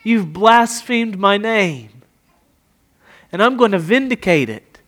You've 0.02 0.32
blasphemed 0.32 1.16
my 1.16 1.36
name. 1.36 2.02
And 3.30 3.40
I'm 3.40 3.56
going 3.56 3.70
to 3.70 3.78
vindicate 3.78 4.48
it. 4.48 4.80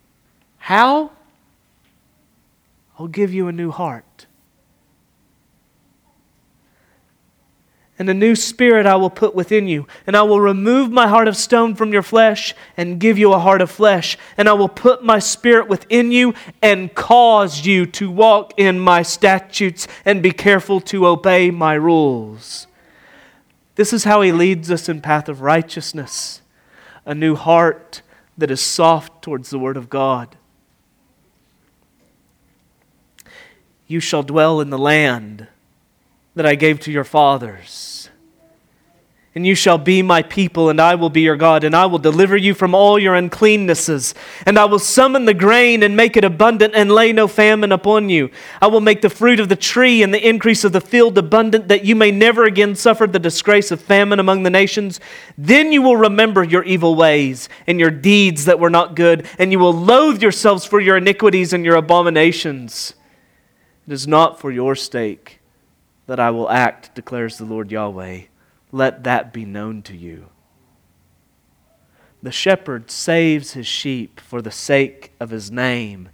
How? 0.57 1.13
I'll 2.99 3.07
give 3.07 3.33
you 3.33 3.47
a 3.47 3.53
new 3.53 3.71
heart. 3.71 4.27
And 7.99 8.09
a 8.09 8.15
new 8.15 8.37
spirit 8.37 8.87
I 8.87 8.95
will 8.95 9.11
put 9.11 9.35
within 9.35 9.67
you. 9.67 9.87
And 10.07 10.17
I 10.17 10.23
will 10.23 10.41
remove 10.41 10.91
my 10.91 11.09
heart 11.09 11.27
of 11.27 11.37
stone 11.37 11.75
from 11.75 11.93
your 11.93 12.03
flesh 12.03 12.55
and 12.77 13.01
give 13.01 13.19
you 13.19 13.33
a 13.33 13.39
heart 13.39 13.61
of 13.61 13.71
flesh. 13.71 14.17
And 14.37 14.49
I 14.49 14.53
will 14.53 14.69
put 14.69 15.03
my 15.03 15.19
spirit 15.19 15.69
within 15.69 16.13
you 16.13 16.35
and 16.63 16.95
cause 16.95 17.67
you 17.67 17.87
to 17.87 18.11
walk 18.11 18.53
in 18.57 18.79
my 18.79 19.03
statutes 19.03 19.89
and 20.05 20.23
be 20.23 20.31
careful 20.31 20.81
to 20.83 21.07
obey 21.09 21.51
my 21.51 21.75
rules. 21.75 22.69
This 23.75 23.93
is 23.93 24.05
how 24.05 24.23
he 24.23 24.33
leads 24.33 24.71
us 24.71 24.89
in 24.89 25.01
path 25.01 25.29
of 25.29 25.41
righteousness, 25.41 26.41
a 27.05 27.15
new 27.15 27.35
heart 27.35 28.03
that 28.37 28.51
is 28.51 28.61
soft 28.61 29.23
towards 29.23 29.51
the 29.51 29.59
word 29.59 29.77
of 29.77 29.91
God. 29.91 30.37
You 33.89 34.01
shall 34.01 34.23
dwell 34.23 34.61
in 34.61 34.71
the 34.71 34.79
land 34.79 35.49
that 36.39 36.47
I 36.47 36.55
gave 36.55 36.79
to 36.81 36.93
your 36.93 37.05
fathers. 37.05 38.11
And 39.35 39.45
you 39.45 39.55
shall 39.55 39.77
be 39.77 40.03
my 40.03 40.23
people, 40.23 40.71
and 40.71 40.81
I 40.81 40.95
will 40.95 41.11
be 41.11 41.21
your 41.21 41.37
God, 41.37 41.63
and 41.63 41.75
I 41.75 41.87
will 41.87 41.99
deliver 41.99 42.37
you 42.37 42.55
from 42.55 42.75
all 42.75 42.97
your 42.99 43.15
uncleannesses. 43.15 44.15
And 44.47 44.57
I 44.57 44.65
will 44.65 44.79
summon 44.79 45.27
the 45.27 45.35
grain 45.35 45.83
and 45.83 45.97
make 45.97 46.17
it 46.17 46.25
abundant, 46.25 46.75
and 46.77 46.91
lay 46.91 47.13
no 47.13 47.27
famine 47.27 47.73
upon 47.73 48.09
you. 48.09 48.31
I 48.63 48.69
will 48.69 48.81
make 48.81 49.01
the 49.01 49.11
fruit 49.11 49.39
of 49.41 49.49
the 49.49 49.57
tree 49.57 50.03
and 50.03 50.15
the 50.15 50.29
increase 50.29 50.63
of 50.63 50.73
the 50.73 50.81
field 50.81 51.19
abundant, 51.19 51.69
that 51.69 51.85
you 51.85 51.97
may 51.97 52.11
never 52.11 52.45
again 52.45 52.75
suffer 52.75 53.07
the 53.07 53.19
disgrace 53.19 53.71
of 53.71 53.81
famine 53.81 54.19
among 54.21 54.45
the 54.45 54.51
nations. 54.51 54.99
Then 55.37 55.73
you 55.73 55.83
will 55.83 55.97
remember 55.97 56.43
your 56.45 56.63
evil 56.65 56.95
ways 56.95 57.49
and 57.67 57.79
your 57.79 57.91
deeds 57.91 58.45
that 58.45 58.61
were 58.61 58.71
not 58.71 58.95
good, 58.95 59.27
and 59.39 59.53
you 59.53 59.59
will 59.59 59.75
loathe 59.75 60.23
yourselves 60.23 60.65
for 60.65 60.81
your 60.81 60.97
iniquities 60.97 61.53
and 61.53 61.65
your 61.65 61.77
abominations. 61.77 62.95
It 63.87 63.93
is 63.93 64.07
not 64.07 64.41
for 64.41 64.51
your 64.51 64.75
sake 64.75 65.38
that 66.09 66.19
I 66.19 66.31
will 66.31 66.51
act, 66.51 66.95
declares 66.95 67.37
the 67.37 67.45
Lord 67.45 67.71
Yahweh. 67.71 68.23
Let 68.73 69.05
that 69.05 69.33
be 69.33 69.45
known 69.45 69.83
to 69.83 69.97
you. 69.97 70.31
The 72.23 72.33
shepherd 72.33 72.91
saves 72.91 73.53
his 73.53 73.67
sheep 73.67 74.19
for 74.19 74.41
the 74.41 74.51
sake 74.51 75.13
of 75.21 75.31
his 75.31 75.53
name 75.53 76.09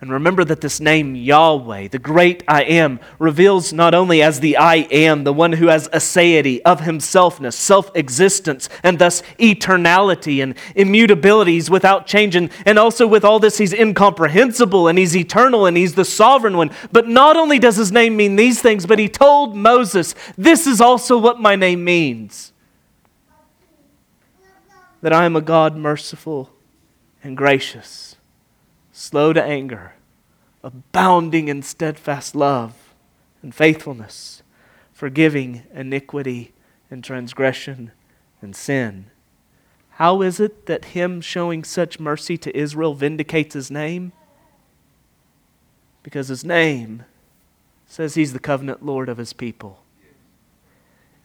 and 0.00 0.10
remember 0.10 0.44
that 0.46 0.62
this 0.62 0.80
name, 0.80 1.14
Yahweh, 1.14 1.88
the 1.88 1.98
great 1.98 2.42
I 2.48 2.62
am, 2.62 3.00
reveals 3.18 3.70
not 3.70 3.92
only 3.92 4.22
as 4.22 4.40
the 4.40 4.56
I 4.56 4.76
am, 4.90 5.24
the 5.24 5.32
one 5.32 5.52
who 5.52 5.66
has 5.66 5.88
aseity 5.88 6.62
of 6.64 6.80
himselfness, 6.80 7.52
self 7.52 7.94
existence, 7.94 8.70
and 8.82 8.98
thus 8.98 9.22
eternality 9.38 10.42
and 10.42 10.54
immutabilities 10.74 11.68
without 11.68 12.06
change. 12.06 12.34
And, 12.34 12.50
and 12.64 12.78
also 12.78 13.06
with 13.06 13.26
all 13.26 13.40
this, 13.40 13.58
he's 13.58 13.74
incomprehensible 13.74 14.88
and 14.88 14.98
he's 14.98 15.14
eternal 15.14 15.66
and 15.66 15.76
he's 15.76 15.94
the 15.94 16.06
sovereign 16.06 16.56
one. 16.56 16.70
But 16.90 17.06
not 17.06 17.36
only 17.36 17.58
does 17.58 17.76
his 17.76 17.92
name 17.92 18.16
mean 18.16 18.36
these 18.36 18.62
things, 18.62 18.86
but 18.86 18.98
he 18.98 19.08
told 19.08 19.54
Moses, 19.54 20.14
This 20.38 20.66
is 20.66 20.80
also 20.80 21.18
what 21.18 21.40
my 21.40 21.56
name 21.56 21.84
means 21.84 22.54
that 25.02 25.12
I 25.12 25.26
am 25.26 25.36
a 25.36 25.42
God 25.42 25.76
merciful 25.76 26.50
and 27.22 27.36
gracious 27.36 28.09
slow 29.00 29.32
to 29.32 29.42
anger, 29.42 29.94
abounding 30.62 31.48
in 31.48 31.62
steadfast 31.62 32.34
love 32.34 32.74
and 33.42 33.54
faithfulness, 33.54 34.42
forgiving 34.92 35.62
iniquity 35.72 36.52
and 36.90 37.02
transgression 37.02 37.92
and 38.42 38.54
sin. 38.54 39.06
How 39.92 40.20
is 40.20 40.38
it 40.38 40.66
that 40.66 40.86
him 40.86 41.22
showing 41.22 41.64
such 41.64 41.98
mercy 41.98 42.36
to 42.38 42.54
Israel 42.54 42.92
vindicates 42.92 43.54
his 43.54 43.70
name? 43.70 44.12
Because 46.02 46.28
his 46.28 46.44
name 46.44 47.04
says 47.86 48.14
he's 48.16 48.34
the 48.34 48.38
covenant 48.38 48.84
Lord 48.84 49.08
of 49.08 49.16
his 49.16 49.32
people. 49.32 49.82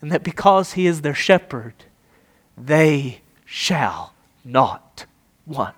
and 0.02 0.12
that 0.12 0.24
because 0.24 0.74
he 0.74 0.86
is 0.88 1.02
their 1.02 1.16
shepherd, 1.16 1.74
they 2.58 3.22
shall 3.46 4.14
not 4.46 5.06
want. 5.46 5.76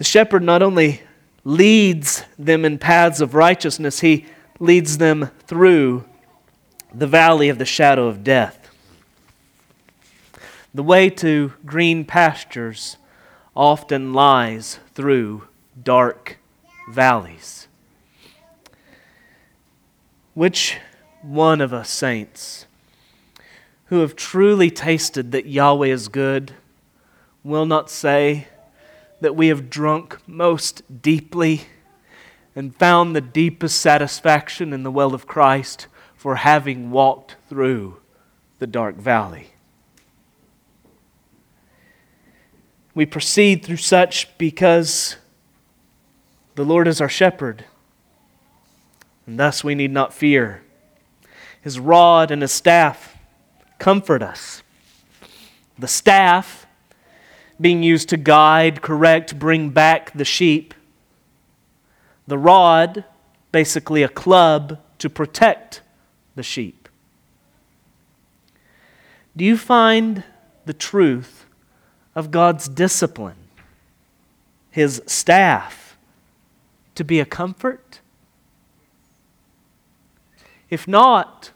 The 0.00 0.04
shepherd 0.04 0.42
not 0.42 0.62
only 0.62 1.02
leads 1.44 2.24
them 2.38 2.64
in 2.64 2.78
paths 2.78 3.20
of 3.20 3.34
righteousness, 3.34 4.00
he 4.00 4.24
leads 4.58 4.96
them 4.96 5.28
through 5.46 6.06
the 6.94 7.06
valley 7.06 7.50
of 7.50 7.58
the 7.58 7.66
shadow 7.66 8.06
of 8.06 8.24
death. 8.24 8.70
The 10.72 10.82
way 10.82 11.10
to 11.10 11.52
green 11.66 12.06
pastures 12.06 12.96
often 13.54 14.14
lies 14.14 14.78
through 14.94 15.46
dark 15.84 16.38
valleys. 16.88 17.68
Which 20.32 20.78
one 21.20 21.60
of 21.60 21.74
us, 21.74 21.90
saints, 21.90 22.64
who 23.88 23.98
have 23.98 24.16
truly 24.16 24.70
tasted 24.70 25.30
that 25.32 25.44
Yahweh 25.44 25.88
is 25.88 26.08
good, 26.08 26.54
will 27.44 27.66
not 27.66 27.90
say 27.90 28.46
that 29.20 29.36
we 29.36 29.48
have 29.48 29.70
drunk 29.70 30.18
most 30.26 30.82
deeply 31.02 31.62
and 32.56 32.74
found 32.74 33.14
the 33.14 33.20
deepest 33.20 33.80
satisfaction 33.80 34.72
in 34.72 34.82
the 34.82 34.90
well 34.90 35.14
of 35.14 35.26
Christ 35.26 35.86
for 36.14 36.36
having 36.36 36.90
walked 36.90 37.36
through 37.48 37.98
the 38.58 38.66
dark 38.66 38.96
valley? 38.96 39.48
We 42.94 43.06
proceed 43.06 43.64
through 43.64 43.76
such 43.76 44.36
because 44.36 45.16
the 46.56 46.64
Lord 46.64 46.88
is 46.88 47.00
our 47.00 47.08
shepherd, 47.08 47.64
and 49.26 49.38
thus 49.38 49.62
we 49.62 49.74
need 49.74 49.92
not 49.92 50.12
fear. 50.12 50.62
His 51.62 51.78
rod 51.78 52.30
and 52.30 52.42
his 52.42 52.52
staff 52.52 53.16
comfort 53.78 54.22
us. 54.22 54.62
The 55.78 55.88
staff 55.88 56.59
being 57.60 57.82
used 57.82 58.08
to 58.08 58.16
guide, 58.16 58.80
correct, 58.80 59.38
bring 59.38 59.70
back 59.70 60.12
the 60.12 60.24
sheep. 60.24 60.72
The 62.26 62.38
rod, 62.38 63.04
basically 63.52 64.02
a 64.02 64.08
club 64.08 64.78
to 64.98 65.10
protect 65.10 65.82
the 66.34 66.42
sheep. 66.42 66.88
Do 69.36 69.44
you 69.44 69.56
find 69.56 70.24
the 70.64 70.72
truth 70.72 71.46
of 72.14 72.30
God's 72.30 72.68
discipline, 72.68 73.48
his 74.70 75.02
staff, 75.06 75.96
to 76.94 77.04
be 77.04 77.20
a 77.20 77.24
comfort? 77.24 78.00
If 80.68 80.86
not, 80.86 81.50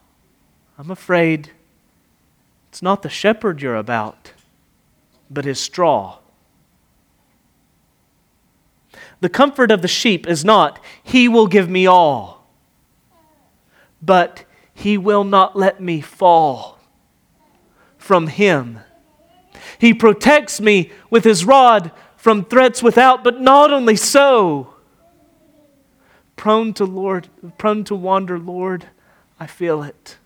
I'm 0.78 0.90
afraid 0.90 1.50
it's 2.68 2.82
not 2.82 3.02
the 3.02 3.08
shepherd 3.08 3.62
you're 3.62 3.76
about, 3.76 4.32
but 5.30 5.44
his 5.44 5.60
straw. 5.60 6.18
The 9.20 9.28
comfort 9.28 9.70
of 9.70 9.82
the 9.82 9.88
sheep 9.88 10.26
is 10.26 10.44
not, 10.44 10.82
He 11.02 11.28
will 11.28 11.46
give 11.46 11.68
me 11.68 11.86
all, 11.86 12.46
but 14.02 14.44
He 14.74 14.98
will 14.98 15.24
not 15.24 15.56
let 15.56 15.80
me 15.80 16.00
fall 16.00 16.78
from 17.96 18.26
Him 18.26 18.80
he 19.78 19.94
protects 19.94 20.60
me 20.60 20.90
with 21.10 21.24
his 21.24 21.44
rod 21.44 21.90
from 22.16 22.44
threats 22.44 22.82
without, 22.82 23.24
but 23.24 23.40
not 23.40 23.72
only 23.72 23.96
so. 23.96 24.74
Prone 26.36 26.72
to 26.74 26.84
Lord, 26.84 27.28
prone 27.58 27.84
to 27.84 27.94
wander, 27.94 28.38
Lord, 28.38 28.86
I 29.38 29.46
feel 29.46 29.82
it. 29.82 30.16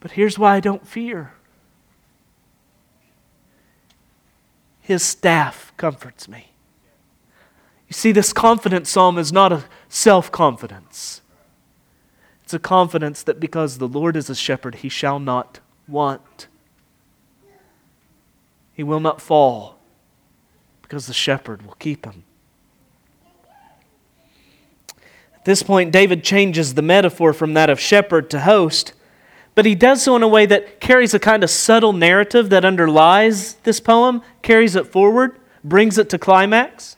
But 0.00 0.12
here's 0.12 0.38
why 0.38 0.54
I 0.56 0.60
don't 0.60 0.86
fear. 0.86 1.32
His 4.84 5.02
staff 5.02 5.72
comforts 5.78 6.28
me. 6.28 6.52
You 7.88 7.94
see, 7.94 8.12
this 8.12 8.34
confident 8.34 8.86
psalm 8.86 9.16
is 9.16 9.32
not 9.32 9.50
a 9.50 9.64
self 9.88 10.30
confidence. 10.30 11.22
It's 12.42 12.52
a 12.52 12.58
confidence 12.58 13.22
that 13.22 13.40
because 13.40 13.78
the 13.78 13.88
Lord 13.88 14.14
is 14.14 14.28
a 14.28 14.34
shepherd, 14.34 14.76
he 14.76 14.90
shall 14.90 15.18
not 15.18 15.60
want. 15.88 16.48
He 18.74 18.82
will 18.82 19.00
not 19.00 19.22
fall 19.22 19.78
because 20.82 21.06
the 21.06 21.14
shepherd 21.14 21.64
will 21.64 21.76
keep 21.78 22.04
him. 22.04 22.24
At 25.34 25.46
this 25.46 25.62
point, 25.62 25.92
David 25.92 26.22
changes 26.22 26.74
the 26.74 26.82
metaphor 26.82 27.32
from 27.32 27.54
that 27.54 27.70
of 27.70 27.80
shepherd 27.80 28.28
to 28.28 28.40
host, 28.40 28.92
but 29.54 29.66
he 29.66 29.74
does 29.74 30.02
so 30.02 30.16
in 30.16 30.22
a 30.22 30.28
way 30.28 30.46
that 30.46 30.80
carries 30.80 31.14
a 31.14 31.18
kind 31.18 31.44
of 31.44 31.50
subtle 31.50 31.92
narrative 31.92 32.50
that 32.50 32.64
underlies 32.64 33.54
this 33.62 33.80
poem, 33.80 34.22
carries 34.42 34.74
it 34.74 34.86
forward, 34.88 35.38
brings 35.62 35.96
it 35.96 36.10
to 36.10 36.18
climax. 36.18 36.96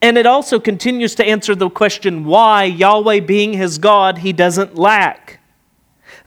And 0.00 0.16
it 0.16 0.26
also 0.26 0.58
continues 0.58 1.14
to 1.16 1.24
answer 1.24 1.54
the 1.54 1.68
question 1.68 2.24
why, 2.24 2.64
Yahweh 2.64 3.20
being 3.20 3.52
his 3.52 3.78
God, 3.78 4.18
he 4.18 4.32
doesn't 4.32 4.76
lack. 4.76 5.40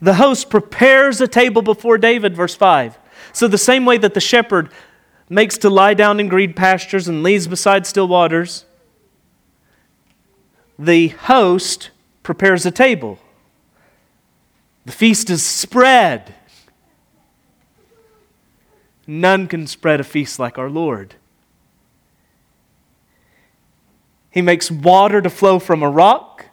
The 0.00 0.14
host 0.14 0.50
prepares 0.50 1.20
a 1.20 1.28
table 1.28 1.62
before 1.62 1.98
David, 1.98 2.34
verse 2.34 2.54
5. 2.54 2.98
So, 3.32 3.46
the 3.46 3.58
same 3.58 3.84
way 3.84 3.98
that 3.98 4.14
the 4.14 4.20
shepherd 4.20 4.70
makes 5.28 5.58
to 5.58 5.70
lie 5.70 5.94
down 5.94 6.18
in 6.18 6.28
green 6.28 6.52
pastures 6.52 7.06
and 7.06 7.22
leads 7.22 7.46
beside 7.46 7.86
still 7.86 8.08
waters, 8.08 8.64
the 10.78 11.08
host 11.08 11.90
prepares 12.22 12.66
a 12.66 12.70
table. 12.70 13.18
The 14.84 14.92
feast 14.92 15.30
is 15.30 15.44
spread. 15.44 16.34
None 19.06 19.46
can 19.48 19.66
spread 19.66 20.00
a 20.00 20.04
feast 20.04 20.38
like 20.38 20.56
our 20.56 20.70
Lord. 20.70 21.16
He 24.30 24.42
makes 24.42 24.70
water 24.70 25.20
to 25.20 25.28
flow 25.28 25.58
from 25.58 25.82
a 25.82 25.90
rock. 25.90 26.46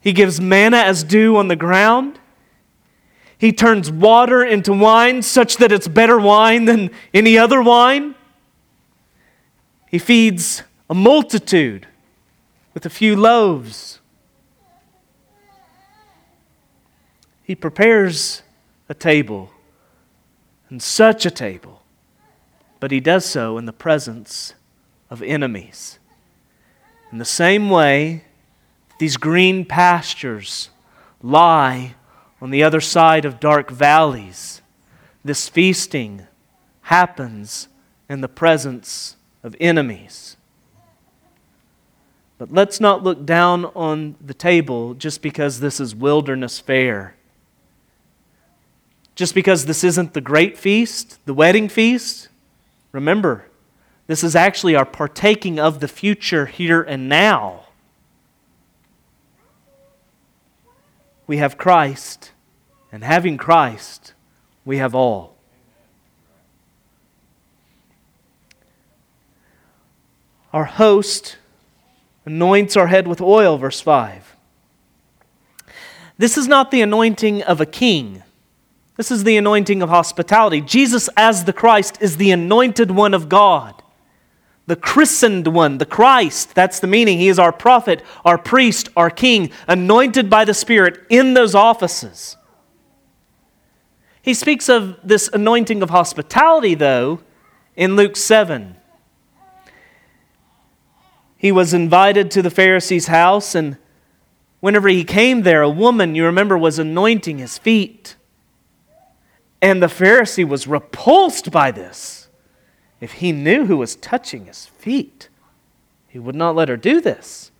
He 0.00 0.12
gives 0.12 0.40
manna 0.40 0.76
as 0.76 1.02
dew 1.02 1.36
on 1.36 1.48
the 1.48 1.56
ground. 1.56 2.18
He 3.38 3.52
turns 3.52 3.90
water 3.90 4.44
into 4.44 4.72
wine 4.72 5.22
such 5.22 5.56
that 5.56 5.72
it's 5.72 5.88
better 5.88 6.18
wine 6.18 6.66
than 6.66 6.90
any 7.14 7.38
other 7.38 7.62
wine. 7.62 8.14
He 9.88 9.98
feeds 9.98 10.62
a 10.88 10.94
multitude 10.94 11.86
with 12.74 12.84
a 12.84 12.90
few 12.90 13.16
loaves. 13.16 14.00
He 17.44 17.54
prepares 17.54 18.42
a 18.88 18.94
table, 18.94 19.50
and 20.68 20.82
such 20.82 21.26
a 21.26 21.30
table, 21.30 21.82
but 22.80 22.90
he 22.90 23.00
does 23.00 23.24
so 23.24 23.58
in 23.58 23.66
the 23.66 23.72
presence 23.72 24.54
of 25.10 25.22
enemies. 25.22 25.98
In 27.10 27.18
the 27.18 27.24
same 27.24 27.68
way, 27.68 28.24
these 28.98 29.16
green 29.16 29.64
pastures 29.64 30.70
lie 31.22 31.94
on 32.40 32.50
the 32.50 32.62
other 32.62 32.80
side 32.80 33.24
of 33.24 33.38
dark 33.38 33.70
valleys, 33.70 34.62
this 35.24 35.48
feasting 35.48 36.26
happens 36.82 37.68
in 38.08 38.20
the 38.20 38.28
presence 38.28 39.16
of 39.42 39.54
enemies. 39.60 40.36
But 42.38 42.50
let's 42.50 42.80
not 42.80 43.04
look 43.04 43.24
down 43.24 43.66
on 43.66 44.16
the 44.20 44.34
table 44.34 44.94
just 44.94 45.22
because 45.22 45.60
this 45.60 45.78
is 45.78 45.94
wilderness 45.94 46.58
fare. 46.58 47.14
Just 49.22 49.36
because 49.36 49.66
this 49.66 49.84
isn't 49.84 50.14
the 50.14 50.20
great 50.20 50.58
feast, 50.58 51.24
the 51.26 51.32
wedding 51.32 51.68
feast. 51.68 52.28
Remember, 52.90 53.46
this 54.08 54.24
is 54.24 54.34
actually 54.34 54.74
our 54.74 54.84
partaking 54.84 55.60
of 55.60 55.78
the 55.78 55.86
future 55.86 56.46
here 56.46 56.82
and 56.82 57.08
now. 57.08 57.66
We 61.28 61.36
have 61.36 61.56
Christ 61.56 62.32
and 62.90 63.04
having 63.04 63.36
Christ, 63.36 64.14
we 64.64 64.78
have 64.78 64.92
all. 64.92 65.36
Our 70.52 70.64
host 70.64 71.36
anoints 72.24 72.76
our 72.76 72.88
head 72.88 73.06
with 73.06 73.20
oil, 73.20 73.56
verse 73.56 73.80
5. 73.80 74.34
This 76.18 76.36
is 76.36 76.48
not 76.48 76.72
the 76.72 76.82
anointing 76.82 77.44
of 77.44 77.60
a 77.60 77.66
king. 77.66 78.24
This 78.96 79.10
is 79.10 79.24
the 79.24 79.36
anointing 79.36 79.82
of 79.82 79.88
hospitality. 79.88 80.60
Jesus, 80.60 81.08
as 81.16 81.44
the 81.44 81.52
Christ, 81.52 81.98
is 82.00 82.18
the 82.18 82.30
anointed 82.30 82.90
one 82.90 83.14
of 83.14 83.28
God, 83.28 83.82
the 84.66 84.76
christened 84.76 85.46
one, 85.46 85.78
the 85.78 85.86
Christ. 85.86 86.54
That's 86.54 86.78
the 86.78 86.86
meaning. 86.86 87.18
He 87.18 87.28
is 87.28 87.38
our 87.38 87.52
prophet, 87.52 88.02
our 88.24 88.38
priest, 88.38 88.90
our 88.96 89.10
king, 89.10 89.50
anointed 89.66 90.28
by 90.28 90.44
the 90.44 90.54
Spirit 90.54 91.00
in 91.08 91.34
those 91.34 91.54
offices. 91.54 92.36
He 94.20 94.34
speaks 94.34 94.68
of 94.68 94.98
this 95.02 95.28
anointing 95.32 95.82
of 95.82 95.90
hospitality, 95.90 96.74
though, 96.74 97.20
in 97.74 97.96
Luke 97.96 98.16
7. 98.16 98.76
he 101.42 101.50
was 101.50 101.74
invited 101.74 102.30
to 102.30 102.40
the 102.40 102.50
Pharisee's 102.50 103.08
house, 103.08 103.56
and 103.56 103.76
whenever 104.60 104.88
he 104.88 105.02
came 105.02 105.42
there, 105.42 105.60
a 105.60 105.68
woman, 105.68 106.14
you 106.14 106.24
remember, 106.24 106.56
was 106.56 106.78
anointing 106.78 107.38
his 107.38 107.58
feet. 107.58 108.14
And 109.62 109.80
the 109.80 109.86
Pharisee 109.86 110.46
was 110.46 110.66
repulsed 110.66 111.52
by 111.52 111.70
this. 111.70 112.28
If 113.00 113.12
he 113.14 113.30
knew 113.30 113.66
who 113.66 113.76
was 113.76 113.94
touching 113.96 114.46
his 114.46 114.66
feet, 114.66 115.28
he 116.08 116.18
would 116.18 116.34
not 116.34 116.56
let 116.56 116.68
her 116.68 116.76
do 116.76 117.00
this. 117.00 117.52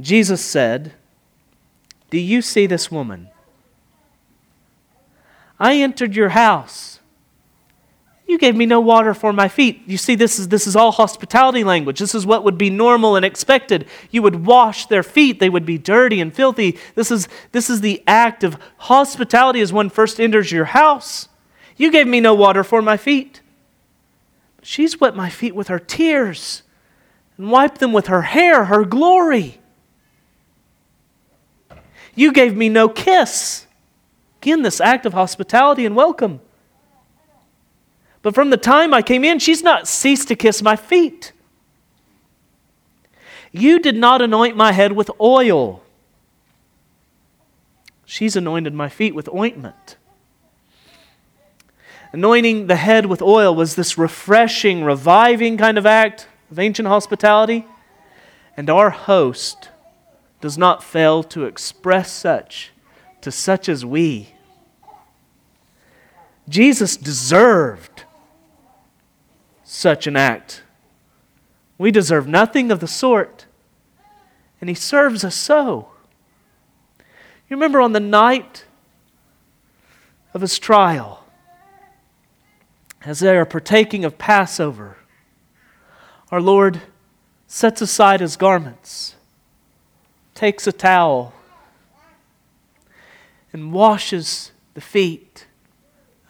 Jesus 0.00 0.40
said, 0.40 0.92
Do 2.10 2.18
you 2.18 2.40
see 2.40 2.66
this 2.66 2.90
woman? 2.90 3.28
I 5.58 5.76
entered 5.76 6.14
your 6.14 6.30
house 6.30 6.97
you 8.28 8.36
gave 8.36 8.54
me 8.54 8.66
no 8.66 8.78
water 8.78 9.14
for 9.14 9.32
my 9.32 9.48
feet. 9.48 9.82
You 9.86 9.96
see, 9.96 10.14
this 10.14 10.38
is, 10.38 10.48
this 10.48 10.66
is 10.66 10.76
all 10.76 10.92
hospitality 10.92 11.64
language. 11.64 11.98
This 11.98 12.14
is 12.14 12.26
what 12.26 12.44
would 12.44 12.58
be 12.58 12.68
normal 12.68 13.16
and 13.16 13.24
expected. 13.24 13.88
You 14.10 14.20
would 14.20 14.44
wash 14.44 14.84
their 14.84 15.02
feet, 15.02 15.40
they 15.40 15.48
would 15.48 15.64
be 15.64 15.78
dirty 15.78 16.20
and 16.20 16.32
filthy. 16.32 16.78
This 16.94 17.10
is, 17.10 17.26
this 17.52 17.70
is 17.70 17.80
the 17.80 18.02
act 18.06 18.44
of 18.44 18.58
hospitality 18.76 19.62
as 19.62 19.72
one 19.72 19.88
first 19.88 20.20
enters 20.20 20.52
your 20.52 20.66
house. 20.66 21.30
You 21.78 21.90
gave 21.90 22.06
me 22.06 22.20
no 22.20 22.34
water 22.34 22.62
for 22.62 22.82
my 22.82 22.98
feet. 22.98 23.40
She's 24.60 25.00
wet 25.00 25.16
my 25.16 25.30
feet 25.30 25.54
with 25.54 25.68
her 25.68 25.78
tears 25.78 26.62
and 27.38 27.50
wiped 27.50 27.78
them 27.78 27.94
with 27.94 28.08
her 28.08 28.22
hair, 28.22 28.66
her 28.66 28.84
glory. 28.84 29.58
You 32.14 32.30
gave 32.32 32.54
me 32.54 32.68
no 32.68 32.90
kiss. 32.90 33.66
Again, 34.42 34.60
this 34.60 34.82
act 34.82 35.06
of 35.06 35.14
hospitality 35.14 35.86
and 35.86 35.96
welcome. 35.96 36.40
But 38.22 38.34
from 38.34 38.50
the 38.50 38.56
time 38.56 38.92
I 38.92 39.02
came 39.02 39.24
in, 39.24 39.38
she's 39.38 39.62
not 39.62 39.86
ceased 39.86 40.28
to 40.28 40.36
kiss 40.36 40.62
my 40.62 40.76
feet. 40.76 41.32
You 43.52 43.78
did 43.78 43.96
not 43.96 44.20
anoint 44.20 44.56
my 44.56 44.72
head 44.72 44.92
with 44.92 45.10
oil. 45.20 45.82
She's 48.04 48.36
anointed 48.36 48.74
my 48.74 48.88
feet 48.88 49.14
with 49.14 49.28
ointment. 49.28 49.96
Anointing 52.12 52.66
the 52.66 52.76
head 52.76 53.06
with 53.06 53.20
oil 53.20 53.54
was 53.54 53.74
this 53.74 53.98
refreshing, 53.98 54.82
reviving 54.82 55.56
kind 55.56 55.76
of 55.76 55.86
act 55.86 56.26
of 56.50 56.58
ancient 56.58 56.88
hospitality. 56.88 57.66
And 58.56 58.70
our 58.70 58.90
host 58.90 59.68
does 60.40 60.56
not 60.56 60.82
fail 60.82 61.22
to 61.24 61.44
express 61.44 62.10
such 62.10 62.72
to 63.20 63.30
such 63.30 63.68
as 63.68 63.84
we. 63.84 64.30
Jesus 66.48 66.96
deserved 66.96 67.97
such 69.70 70.06
an 70.06 70.16
act. 70.16 70.62
We 71.76 71.90
deserve 71.90 72.26
nothing 72.26 72.70
of 72.70 72.80
the 72.80 72.88
sort, 72.88 73.44
and 74.62 74.70
He 74.70 74.74
serves 74.74 75.24
us 75.24 75.34
so. 75.34 75.90
You 77.48 77.56
remember 77.56 77.80
on 77.80 77.92
the 77.92 78.00
night 78.00 78.64
of 80.32 80.40
His 80.40 80.58
trial, 80.58 81.26
as 83.04 83.20
they 83.20 83.36
are 83.36 83.44
partaking 83.44 84.06
of 84.06 84.16
Passover, 84.16 84.96
our 86.32 86.40
Lord 86.40 86.80
sets 87.46 87.82
aside 87.82 88.20
His 88.20 88.36
garments, 88.36 89.16
takes 90.34 90.66
a 90.66 90.72
towel, 90.72 91.34
and 93.52 93.70
washes 93.70 94.50
the 94.72 94.80
feet 94.80 95.46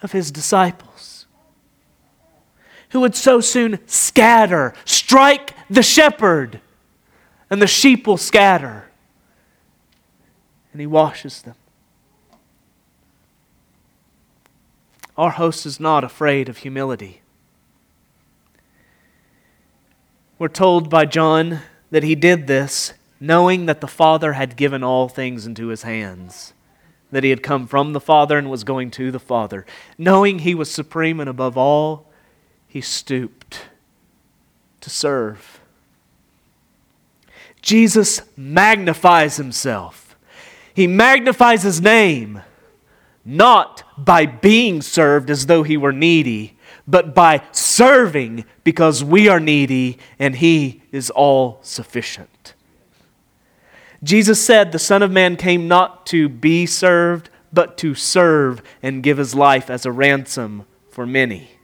of 0.02 0.10
His 0.10 0.32
disciples 0.32 0.87
who 2.90 3.00
would 3.00 3.14
so 3.14 3.40
soon 3.40 3.78
scatter, 3.86 4.74
strike 4.84 5.54
the 5.68 5.82
shepherd, 5.82 6.60
and 7.50 7.60
the 7.60 7.66
sheep 7.66 8.06
will 8.06 8.16
scatter. 8.16 8.88
And 10.72 10.80
he 10.80 10.86
washes 10.86 11.42
them. 11.42 11.54
Our 15.16 15.30
host 15.30 15.66
is 15.66 15.80
not 15.80 16.04
afraid 16.04 16.48
of 16.48 16.58
humility. 16.58 17.22
We're 20.38 20.48
told 20.48 20.88
by 20.88 21.06
John 21.06 21.60
that 21.90 22.04
he 22.04 22.14
did 22.14 22.46
this 22.46 22.94
knowing 23.20 23.66
that 23.66 23.80
the 23.80 23.88
Father 23.88 24.34
had 24.34 24.56
given 24.56 24.84
all 24.84 25.08
things 25.08 25.44
into 25.44 25.68
his 25.68 25.82
hands, 25.82 26.52
that 27.10 27.24
he 27.24 27.30
had 27.30 27.42
come 27.42 27.66
from 27.66 27.92
the 27.92 28.00
Father 28.00 28.38
and 28.38 28.48
was 28.48 28.62
going 28.62 28.92
to 28.92 29.10
the 29.10 29.18
Father, 29.18 29.66
knowing 29.96 30.38
he 30.38 30.54
was 30.54 30.70
supreme 30.70 31.18
and 31.18 31.28
above 31.28 31.56
all 31.56 32.07
he 32.68 32.80
stooped 32.80 33.62
to 34.80 34.90
serve. 34.90 35.60
Jesus 37.60 38.22
magnifies 38.36 39.36
himself. 39.36 40.16
He 40.72 40.86
magnifies 40.86 41.62
his 41.62 41.80
name 41.80 42.42
not 43.24 43.82
by 43.98 44.24
being 44.26 44.80
served 44.80 45.28
as 45.28 45.46
though 45.46 45.62
he 45.62 45.76
were 45.76 45.92
needy, 45.92 46.56
but 46.86 47.14
by 47.14 47.42
serving 47.52 48.44
because 48.64 49.04
we 49.04 49.28
are 49.28 49.40
needy 49.40 49.98
and 50.18 50.36
he 50.36 50.82
is 50.92 51.10
all 51.10 51.58
sufficient. 51.62 52.54
Jesus 54.02 54.44
said, 54.44 54.72
The 54.72 54.78
Son 54.78 55.02
of 55.02 55.10
Man 55.10 55.36
came 55.36 55.68
not 55.68 56.06
to 56.06 56.28
be 56.28 56.64
served, 56.64 57.28
but 57.52 57.76
to 57.78 57.94
serve 57.94 58.62
and 58.82 59.02
give 59.02 59.18
his 59.18 59.34
life 59.34 59.68
as 59.68 59.84
a 59.84 59.92
ransom 59.92 60.64
for 60.90 61.04
many. 61.04 61.57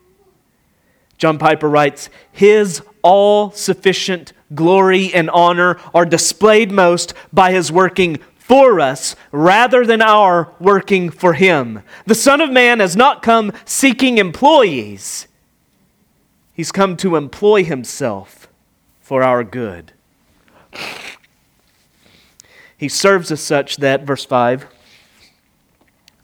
John 1.25 1.39
Piper 1.39 1.70
writes, 1.70 2.11
His 2.33 2.83
all 3.01 3.51
sufficient 3.51 4.35
glory 4.55 5.11
and 5.14 5.31
honor 5.31 5.79
are 5.95 6.05
displayed 6.05 6.70
most 6.70 7.14
by 7.33 7.51
His 7.51 7.72
working 7.72 8.18
for 8.37 8.79
us 8.79 9.16
rather 9.33 9.87
than 9.87 10.03
our 10.03 10.53
working 10.61 11.09
for 11.09 11.33
Him. 11.33 11.83
The 12.05 12.14
Son 12.14 12.43
of 12.43 12.51
Man 12.51 12.81
has 12.81 12.95
not 12.95 13.22
come 13.22 13.53
seeking 13.64 14.18
employees, 14.18 15.27
He's 16.53 16.70
come 16.70 16.95
to 16.99 17.16
employ 17.16 17.64
Himself 17.64 18.47
for 19.01 19.22
our 19.22 19.43
good. 19.43 19.93
He 22.77 22.91
serves 22.91 23.33
us 23.33 23.41
such 23.41 23.79
that, 23.79 24.03
verse 24.03 24.27
5, 24.27 24.66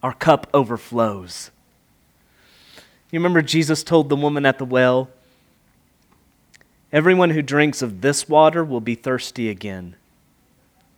our 0.02 0.12
cup 0.12 0.46
overflows. 0.52 1.50
You 3.10 3.18
remember 3.18 3.42
Jesus 3.42 3.82
told 3.82 4.08
the 4.08 4.16
woman 4.16 4.46
at 4.46 4.58
the 4.58 4.64
well, 4.64 5.10
Everyone 6.92 7.30
who 7.30 7.42
drinks 7.42 7.82
of 7.82 8.00
this 8.00 8.28
water 8.28 8.64
will 8.64 8.80
be 8.80 8.96
thirsty 8.96 9.48
again. 9.48 9.94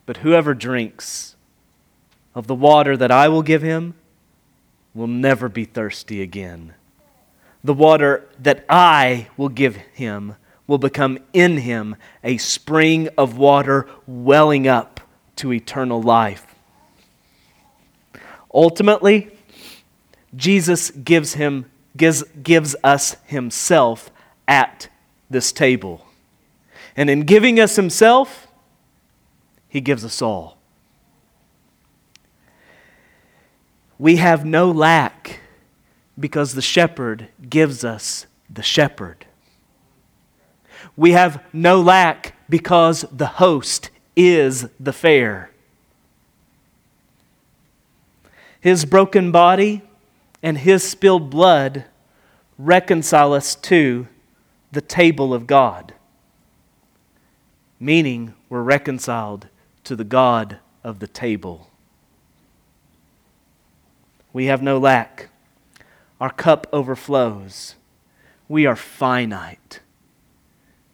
But 0.06 0.18
whoever 0.18 0.54
drinks 0.54 1.36
of 2.34 2.46
the 2.46 2.54
water 2.54 2.96
that 2.96 3.10
I 3.10 3.28
will 3.28 3.42
give 3.42 3.60
him 3.60 3.94
will 4.94 5.06
never 5.06 5.50
be 5.50 5.66
thirsty 5.66 6.22
again. 6.22 6.72
The 7.62 7.74
water 7.74 8.26
that 8.38 8.64
I 8.70 9.28
will 9.36 9.50
give 9.50 9.76
him 9.76 10.36
will 10.66 10.78
become 10.78 11.18
in 11.34 11.58
him 11.58 11.96
a 12.24 12.38
spring 12.38 13.08
of 13.18 13.36
water 13.36 13.86
welling 14.06 14.66
up 14.66 15.00
to 15.36 15.52
eternal 15.52 16.00
life. 16.00 16.54
Ultimately, 18.52 19.30
Jesus 20.34 20.90
gives 20.90 21.34
him 21.34 21.70
gives, 21.96 22.22
gives 22.42 22.74
us 22.82 23.16
himself 23.26 24.10
at 24.48 24.88
this 25.30 25.52
table. 25.52 26.06
And 26.96 27.08
in 27.08 27.22
giving 27.22 27.58
us 27.58 27.76
himself, 27.76 28.48
he 29.68 29.80
gives 29.80 30.04
us 30.04 30.20
all. 30.20 30.58
We 33.98 34.16
have 34.16 34.44
no 34.44 34.70
lack 34.70 35.40
because 36.18 36.54
the 36.54 36.62
shepherd 36.62 37.28
gives 37.48 37.84
us 37.84 38.26
the 38.50 38.62
shepherd. 38.62 39.26
We 40.96 41.12
have 41.12 41.42
no 41.52 41.80
lack 41.80 42.34
because 42.48 43.04
the 43.12 43.26
host 43.26 43.90
is 44.14 44.66
the 44.78 44.92
fare. 44.92 45.50
His 48.60 48.84
broken 48.84 49.32
body 49.32 49.82
and 50.42 50.58
his 50.58 50.82
spilled 50.82 51.30
blood 51.30 51.84
reconcile 52.58 53.32
us 53.32 53.54
to 53.54 54.08
the 54.72 54.80
table 54.80 55.32
of 55.32 55.46
God. 55.46 55.94
Meaning, 57.78 58.34
we're 58.48 58.62
reconciled 58.62 59.48
to 59.84 59.96
the 59.96 60.04
God 60.04 60.58
of 60.84 60.98
the 60.98 61.06
table. 61.06 61.70
We 64.32 64.46
have 64.46 64.62
no 64.62 64.78
lack. 64.78 65.28
Our 66.20 66.30
cup 66.30 66.66
overflows. 66.72 67.74
We 68.48 68.66
are 68.66 68.76
finite. 68.76 69.80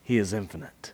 He 0.03 0.17
is 0.17 0.33
infinite. 0.33 0.93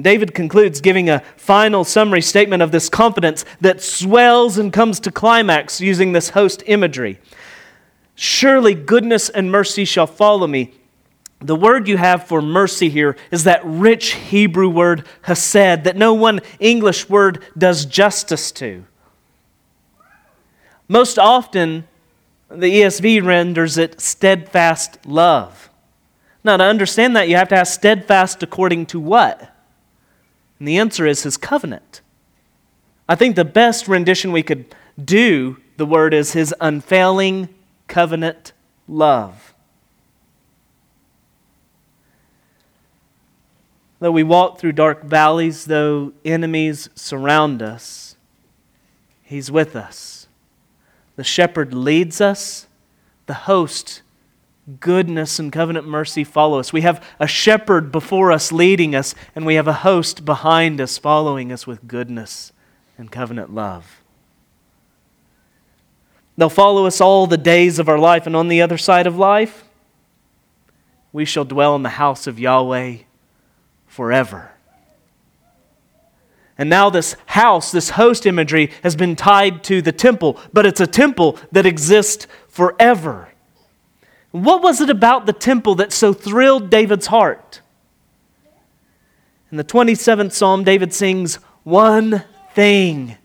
David 0.00 0.34
concludes 0.34 0.80
giving 0.80 1.08
a 1.08 1.20
final 1.36 1.84
summary 1.84 2.20
statement 2.20 2.62
of 2.62 2.70
this 2.70 2.88
confidence 2.88 3.44
that 3.60 3.80
swells 3.80 4.58
and 4.58 4.72
comes 4.72 5.00
to 5.00 5.10
climax 5.10 5.80
using 5.80 6.12
this 6.12 6.30
host 6.30 6.62
imagery. 6.66 7.18
Surely 8.14 8.74
goodness 8.74 9.28
and 9.28 9.50
mercy 9.50 9.84
shall 9.84 10.06
follow 10.06 10.46
me 10.46 10.72
the 11.40 11.56
word 11.56 11.86
you 11.86 11.96
have 11.96 12.26
for 12.26 12.40
mercy 12.40 12.88
here 12.88 13.16
is 13.30 13.44
that 13.44 13.60
rich 13.64 14.14
Hebrew 14.14 14.68
word 14.68 15.06
hesed 15.22 15.84
that 15.84 15.96
no 15.96 16.14
one 16.14 16.40
English 16.58 17.08
word 17.08 17.44
does 17.56 17.84
justice 17.84 18.50
to. 18.52 18.84
Most 20.88 21.18
often, 21.18 21.86
the 22.48 22.80
ESV 22.80 23.24
renders 23.24 23.76
it 23.76 24.00
steadfast 24.00 25.04
love. 25.04 25.68
Now, 26.42 26.56
to 26.56 26.64
understand 26.64 27.16
that, 27.16 27.28
you 27.28 27.36
have 27.36 27.48
to 27.48 27.56
ask 27.56 27.74
steadfast 27.74 28.42
according 28.42 28.86
to 28.86 29.00
what? 29.00 29.52
And 30.58 30.66
the 30.66 30.78
answer 30.78 31.06
is 31.06 31.22
his 31.22 31.36
covenant. 31.36 32.00
I 33.08 33.14
think 33.14 33.36
the 33.36 33.44
best 33.44 33.88
rendition 33.88 34.32
we 34.32 34.42
could 34.42 34.74
do 35.02 35.58
the 35.76 35.86
word 35.86 36.14
is 36.14 36.32
his 36.32 36.54
unfailing 36.60 37.48
covenant 37.86 38.52
love. 38.88 39.54
Though 43.98 44.10
we 44.12 44.22
walk 44.22 44.58
through 44.58 44.72
dark 44.72 45.04
valleys, 45.04 45.66
though 45.66 46.12
enemies 46.24 46.90
surround 46.94 47.62
us, 47.62 48.16
he's 49.22 49.50
with 49.50 49.74
us. 49.74 50.28
The 51.16 51.24
shepherd 51.24 51.72
leads 51.72 52.20
us, 52.20 52.66
the 53.26 53.34
host 53.34 54.02
goodness 54.80 55.38
and 55.38 55.52
covenant 55.52 55.86
mercy 55.86 56.24
follow 56.24 56.58
us. 56.58 56.72
We 56.72 56.80
have 56.80 57.04
a 57.20 57.26
shepherd 57.26 57.92
before 57.92 58.32
us 58.32 58.50
leading 58.50 58.94
us, 58.94 59.14
and 59.34 59.46
we 59.46 59.54
have 59.54 59.68
a 59.68 59.72
host 59.72 60.24
behind 60.24 60.80
us 60.80 60.98
following 60.98 61.52
us 61.52 61.66
with 61.66 61.86
goodness 61.86 62.52
and 62.98 63.10
covenant 63.10 63.54
love. 63.54 64.02
They'll 66.36 66.48
follow 66.48 66.86
us 66.86 67.00
all 67.00 67.26
the 67.26 67.38
days 67.38 67.78
of 67.78 67.88
our 67.88 67.98
life, 67.98 68.26
and 68.26 68.36
on 68.36 68.48
the 68.48 68.60
other 68.60 68.76
side 68.76 69.06
of 69.06 69.16
life, 69.16 69.64
we 71.12 71.24
shall 71.24 71.44
dwell 71.44 71.74
in 71.76 71.82
the 71.82 71.90
house 71.90 72.26
of 72.26 72.38
Yahweh 72.38 72.98
forever. 73.86 74.52
And 76.58 76.68
now, 76.68 76.90
this 76.90 77.16
house, 77.26 77.70
this 77.70 77.90
host 77.90 78.26
imagery, 78.26 78.70
has 78.82 78.96
been 78.96 79.14
tied 79.14 79.62
to 79.64 79.80
the 79.80 79.92
temple, 79.92 80.38
but 80.52 80.66
it's 80.66 80.80
a 80.80 80.86
temple 80.86 81.38
that 81.52 81.66
exists 81.66 82.26
forever. 82.48 83.28
What 84.42 84.62
was 84.62 84.82
it 84.82 84.90
about 84.90 85.24
the 85.24 85.32
temple 85.32 85.76
that 85.76 85.92
so 85.92 86.12
thrilled 86.12 86.68
David's 86.68 87.06
heart? 87.06 87.62
In 89.50 89.56
the 89.56 89.64
27th 89.64 90.32
Psalm, 90.32 90.62
David 90.62 90.92
sings, 90.92 91.36
One 91.62 92.22
thing 92.52 93.16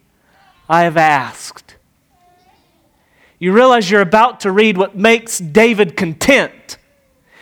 I 0.69 0.83
have 0.83 0.95
asked. 0.95 1.75
You 3.39 3.51
realize 3.51 3.91
you're 3.91 3.99
about 3.99 4.39
to 4.41 4.53
read 4.53 4.77
what 4.77 4.95
makes 4.95 5.37
David 5.39 5.97
content. 5.97 6.77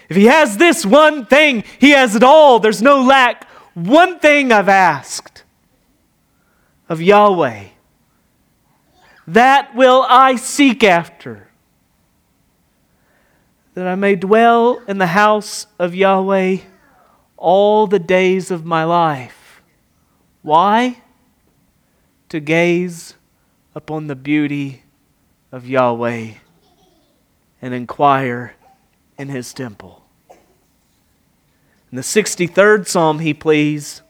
If 0.07 0.15
he 0.17 0.26
has 0.26 0.57
this 0.57 0.84
one 0.84 1.28
thing, 1.28 1.63
he 1.78 1.91
has 1.91 2.15
it 2.15 2.24
all. 2.24 2.59
There's 2.59 2.82
no 2.82 3.03
lack. 3.03 3.47
One 3.76 4.17
thing 4.17 4.51
I've 4.51 4.70
asked 4.70 5.43
of 6.88 7.03
Yahweh. 7.03 7.65
That 9.28 9.76
will 9.76 10.03
I 10.09 10.38
seek 10.38 10.84
after 10.84 11.49
that 13.80 13.88
I 13.88 13.95
may 13.95 14.17
dwell 14.17 14.82
in 14.89 14.97
the 14.97 15.07
house 15.07 15.65
of 15.80 15.95
Yahweh 15.95 16.57
all 17.38 17.88
the 17.88 17.97
days 17.97 18.51
of 18.51 18.65
my 18.65 18.84
life. 18.84 19.61
Why? 20.41 21.01
To 22.27 22.41
gaze 22.41 23.15
upon 23.73 24.07
the 24.07 24.17
beauty 24.17 24.84
of 25.53 25.65
Yahweh 25.65 26.32
and 27.61 27.73
inquire 27.73 28.53
in 29.17 29.30
his 29.30 29.53
temple. 29.53 30.03
In 31.89 31.95
the 31.95 32.01
63rd 32.01 32.86
Psalm, 32.86 33.19
he 33.19 33.34
pleads, 33.34 34.01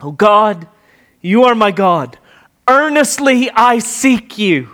O 0.00 0.12
God, 0.12 0.68
you 1.20 1.42
are 1.42 1.56
my 1.56 1.72
God. 1.72 2.20
Earnestly 2.68 3.50
I 3.50 3.80
seek 3.80 4.38
you. 4.38 4.68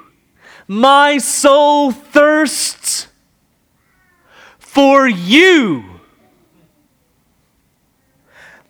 My 0.68 1.16
soul 1.16 1.92
thirsts 1.92 3.08
for 4.73 5.07
you. 5.07 5.85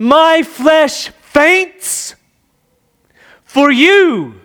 My 0.00 0.42
flesh 0.42 1.10
faints 1.10 2.16
for 3.44 3.70
you. 3.70 4.40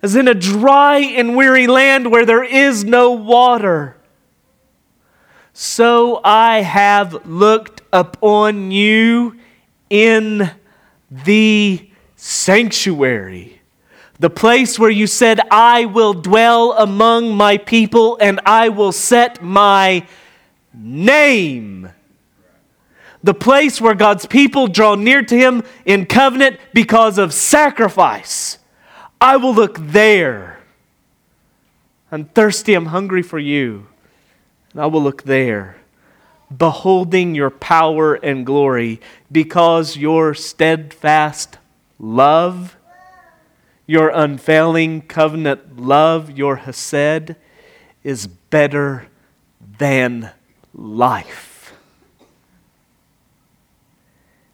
As 0.00 0.16
in 0.16 0.26
a 0.26 0.32
dry 0.32 1.00
and 1.00 1.36
weary 1.36 1.66
land 1.66 2.10
where 2.10 2.24
there 2.24 2.42
is 2.42 2.82
no 2.82 3.10
water. 3.10 3.98
So 5.52 6.22
I 6.24 6.62
have 6.62 7.26
looked 7.26 7.82
upon 7.92 8.70
you 8.70 9.38
in 9.90 10.50
the 11.10 11.90
sanctuary 12.16 13.59
the 14.20 14.30
place 14.30 14.78
where 14.78 14.90
you 14.90 15.06
said, 15.06 15.40
I 15.50 15.86
will 15.86 16.12
dwell 16.12 16.72
among 16.74 17.34
my 17.34 17.56
people 17.56 18.18
and 18.20 18.38
I 18.44 18.68
will 18.68 18.92
set 18.92 19.42
my 19.42 20.06
name. 20.74 21.88
The 23.24 23.32
place 23.32 23.80
where 23.80 23.94
God's 23.94 24.26
people 24.26 24.66
draw 24.66 24.94
near 24.94 25.22
to 25.22 25.36
Him 25.36 25.62
in 25.86 26.04
covenant 26.04 26.60
because 26.74 27.16
of 27.16 27.32
sacrifice. 27.32 28.58
I 29.22 29.38
will 29.38 29.54
look 29.54 29.78
there. 29.78 30.60
I'm 32.12 32.26
thirsty, 32.26 32.74
I'm 32.74 32.86
hungry 32.86 33.22
for 33.22 33.38
you. 33.38 33.86
And 34.72 34.82
I 34.82 34.86
will 34.86 35.02
look 35.02 35.22
there, 35.22 35.76
beholding 36.54 37.34
your 37.34 37.50
power 37.50 38.14
and 38.14 38.44
glory, 38.44 39.00
because 39.32 39.96
your 39.96 40.34
steadfast 40.34 41.56
love 41.98 42.76
your 43.90 44.10
unfailing 44.10 45.02
covenant 45.02 45.76
love, 45.76 46.30
your 46.30 46.54
Hesed, 46.54 47.34
is 48.04 48.28
better 48.28 49.08
than 49.78 50.30
life. 50.72 51.74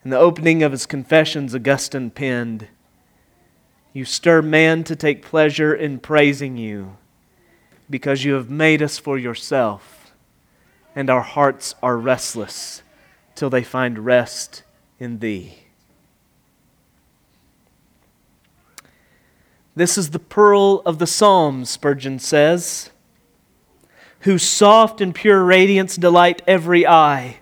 In 0.02 0.10
the 0.10 0.18
opening 0.18 0.62
of 0.62 0.72
his 0.72 0.86
confessions, 0.86 1.54
Augustine 1.54 2.10
penned, 2.10 2.68
You 3.92 4.06
stir 4.06 4.40
man 4.40 4.84
to 4.84 4.96
take 4.96 5.20
pleasure 5.20 5.74
in 5.74 5.98
praising 5.98 6.56
you 6.56 6.96
because 7.90 8.24
you 8.24 8.32
have 8.32 8.48
made 8.48 8.80
us 8.80 8.96
for 8.96 9.18
yourself, 9.18 10.14
and 10.94 11.10
our 11.10 11.20
hearts 11.20 11.74
are 11.82 11.98
restless 11.98 12.80
till 13.34 13.50
they 13.50 13.62
find 13.62 14.06
rest 14.06 14.62
in 14.98 15.18
thee. 15.18 15.65
This 19.76 19.98
is 19.98 20.08
the 20.10 20.18
pearl 20.18 20.80
of 20.86 20.98
the 20.98 21.06
Psalms, 21.06 21.68
Spurgeon 21.68 22.18
says, 22.18 22.90
whose 24.20 24.42
soft 24.42 25.02
and 25.02 25.14
pure 25.14 25.44
radiance 25.44 25.96
delight 25.96 26.40
every 26.46 26.86
eye. 26.86 27.40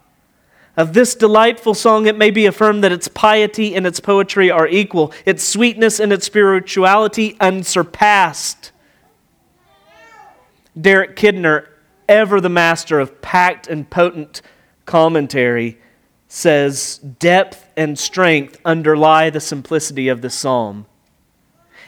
Of 0.76 0.92
this 0.92 1.14
delightful 1.14 1.74
song, 1.74 2.06
it 2.06 2.18
may 2.18 2.32
be 2.32 2.46
affirmed 2.46 2.82
that 2.82 2.90
its 2.90 3.06
piety 3.06 3.76
and 3.76 3.86
its 3.86 4.00
poetry 4.00 4.50
are 4.50 4.66
equal, 4.66 5.12
its 5.24 5.44
sweetness 5.44 6.00
and 6.00 6.12
its 6.12 6.26
spirituality 6.26 7.36
unsurpassed. 7.38 8.72
Derek 10.78 11.14
Kidner, 11.14 11.68
ever 12.08 12.40
the 12.40 12.48
master 12.48 12.98
of 12.98 13.22
packed 13.22 13.68
and 13.68 13.88
potent 13.88 14.42
commentary, 14.86 15.78
says 16.26 16.98
depth 16.98 17.68
and 17.76 17.96
strength 17.96 18.60
underlie 18.64 19.30
the 19.30 19.40
simplicity 19.40 20.08
of 20.08 20.20
the 20.20 20.30
psalm. 20.30 20.86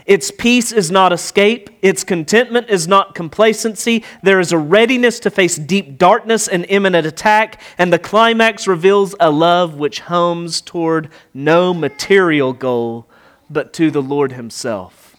Its 0.07 0.31
peace 0.31 0.71
is 0.71 0.89
not 0.89 1.13
escape. 1.13 1.69
Its 1.83 2.05
contentment 2.05 2.71
is 2.71 2.87
not 2.87 3.15
complacency. 3.15 4.05
There 4.23 4.39
is 4.39 4.53
a 4.53 4.59
readiness 4.59 5.19
to 5.21 5.31
face 5.31 5.57
deep 5.57 5.99
darkness 5.99 6.47
and 6.47 6.65
imminent 6.69 7.07
attack, 7.07 7.61
and 7.77 7.93
the 7.93 7.99
climax 7.99 8.69
reveals 8.69 9.17
a 9.19 9.31
love 9.33 9.75
which 9.75 10.01
homes 10.01 10.61
toward 10.61 11.11
no 11.35 11.75
material 11.75 12.53
goal, 12.53 13.09
but 13.51 13.73
to 13.75 13.91
the 13.91 14.03
Lord 14.03 14.33
Himself. 14.33 15.17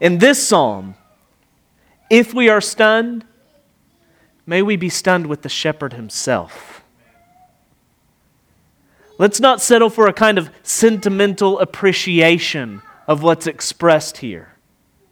In 0.00 0.18
this 0.18 0.46
psalm, 0.46 0.94
if 2.08 2.32
we 2.34 2.48
are 2.48 2.60
stunned, 2.60 3.24
may 4.46 4.62
we 4.62 4.76
be 4.76 4.88
stunned 4.88 5.26
with 5.26 5.42
the 5.42 5.48
shepherd 5.48 5.94
himself. 5.94 6.84
Let's 9.18 9.40
not 9.40 9.60
settle 9.60 9.90
for 9.90 10.06
a 10.06 10.12
kind 10.12 10.38
of 10.38 10.50
sentimental 10.62 11.58
appreciation 11.58 12.82
of 13.06 13.22
what's 13.22 13.46
expressed 13.46 14.18
here. 14.18 14.54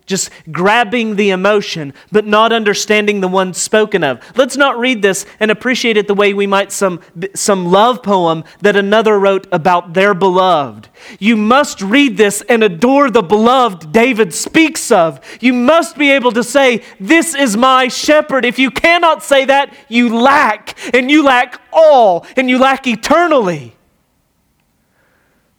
just 0.04 0.30
grabbing 0.50 1.16
the 1.16 1.30
emotion, 1.30 1.94
but 2.10 2.26
not 2.26 2.52
understanding 2.52 3.20
the 3.20 3.28
one 3.28 3.54
spoken 3.54 4.02
of. 4.02 4.20
Let's 4.36 4.56
not 4.56 4.78
read 4.78 5.00
this 5.00 5.24
and 5.38 5.50
appreciate 5.50 5.96
it 5.96 6.06
the 6.06 6.14
way 6.14 6.34
we 6.34 6.46
might 6.46 6.72
some, 6.72 7.00
some 7.34 7.66
love 7.66 8.02
poem 8.02 8.44
that 8.60 8.76
another 8.76 9.18
wrote 9.18 9.46
about 9.52 9.94
their 9.94 10.12
beloved. 10.12 10.88
You 11.18 11.36
must 11.36 11.80
read 11.80 12.16
this 12.16 12.42
and 12.48 12.62
adore 12.62 13.10
the 13.10 13.22
beloved 13.22 13.92
David 13.92 14.34
speaks 14.34 14.90
of. 14.90 15.20
You 15.40 15.52
must 15.52 15.96
be 15.96 16.10
able 16.10 16.32
to 16.32 16.42
say, 16.42 16.82
This 16.98 17.34
is 17.34 17.56
my 17.56 17.88
shepherd. 17.88 18.44
If 18.44 18.58
you 18.58 18.70
cannot 18.70 19.22
say 19.22 19.44
that, 19.46 19.72
you 19.88 20.14
lack, 20.14 20.76
and 20.94 21.10
you 21.10 21.24
lack 21.24 21.60
all, 21.72 22.26
and 22.36 22.50
you 22.50 22.58
lack 22.58 22.86
eternally. 22.86 23.76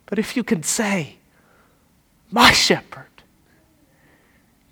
But 0.06 0.20
if 0.20 0.36
you 0.36 0.44
can 0.44 0.62
say, 0.64 1.18
My 2.34 2.52
shepherd, 2.52 3.22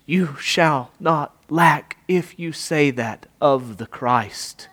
you 0.04 0.34
shall 0.40 0.90
not 0.98 1.36
lack 1.48 1.96
if 2.08 2.36
you 2.36 2.50
say 2.50 2.90
that 2.90 3.26
of 3.40 3.76
the 3.76 3.86
Christ, 3.86 4.66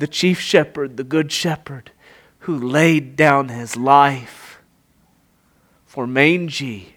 the 0.00 0.08
chief 0.08 0.40
shepherd, 0.40 0.96
the 0.96 1.04
good 1.04 1.30
shepherd, 1.30 1.92
who 2.40 2.58
laid 2.58 3.14
down 3.14 3.48
his 3.48 3.76
life 3.76 4.58
for 5.86 6.04
mangy, 6.04 6.96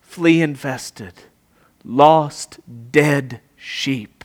flea 0.00 0.42
infested, 0.42 1.24
lost, 1.84 2.60
dead 2.92 3.40
sheep 3.56 4.24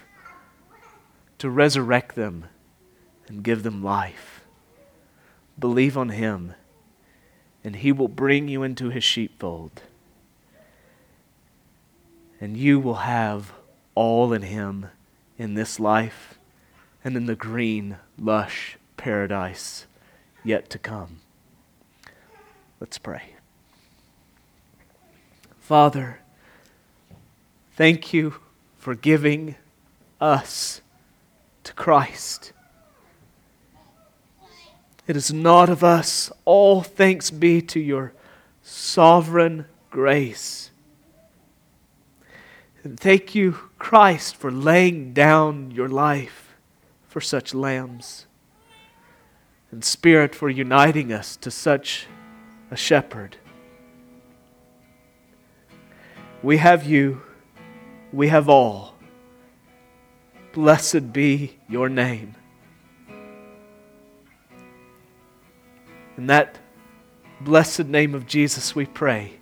to 1.39 1.49
resurrect 1.49 2.13
them 2.13 2.45
and 3.27 3.41
give 3.41 3.63
them 3.63 3.83
life. 3.83 4.45
Believe 5.57 5.97
on 5.97 6.09
him, 6.09 6.53
and 7.63 7.77
he 7.77 7.91
will 7.91 8.07
bring 8.07 8.47
you 8.47 8.61
into 8.61 8.91
his 8.91 9.03
sheepfold 9.03 9.81
and 12.39 12.57
you 12.57 12.79
will 12.79 12.95
have 12.95 13.53
all 13.93 14.33
in 14.33 14.43
Him 14.43 14.87
in 15.37 15.53
this 15.53 15.79
life 15.79 16.35
and 17.03 17.15
in 17.15 17.25
the 17.25 17.35
green, 17.35 17.97
lush 18.17 18.77
paradise 18.97 19.85
yet 20.43 20.69
to 20.69 20.79
come. 20.79 21.19
Let's 22.79 22.97
pray. 22.97 23.35
Father, 25.59 26.19
thank 27.75 28.13
you 28.13 28.35
for 28.77 28.93
giving 28.93 29.55
us 30.21 30.81
to 31.63 31.73
Christ. 31.73 32.53
It 35.07 35.15
is 35.15 35.31
not 35.31 35.69
of 35.69 35.83
us. 35.83 36.31
All 36.45 36.81
thanks 36.81 37.29
be 37.31 37.61
to 37.63 37.79
your 37.79 38.13
sovereign 38.63 39.65
grace. 39.89 40.71
And 42.85 42.99
thank 42.99 43.33
you, 43.33 43.53
Christ, 43.79 44.35
for 44.35 44.51
laying 44.51 45.11
down 45.11 45.71
your 45.71 45.89
life 45.89 46.55
for 47.07 47.19
such 47.19 47.55
lambs. 47.55 48.27
And 49.71 49.83
Spirit, 49.83 50.35
for 50.35 50.51
uniting 50.51 51.11
us 51.11 51.35
to 51.37 51.49
such 51.49 52.05
a 52.69 52.75
shepherd. 52.75 53.37
We 56.43 56.57
have 56.57 56.85
you, 56.85 57.23
we 58.13 58.27
have 58.27 58.47
all. 58.47 58.93
Blessed 60.53 61.11
be 61.11 61.57
your 61.67 61.89
name. 61.89 62.35
In 66.17 66.27
that 66.27 66.59
blessed 67.41 67.87
name 67.87 68.13
of 68.13 68.27
Jesus 68.27 68.75
we 68.75 68.85
pray. 68.85 69.39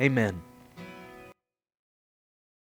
Amen. 0.00 0.40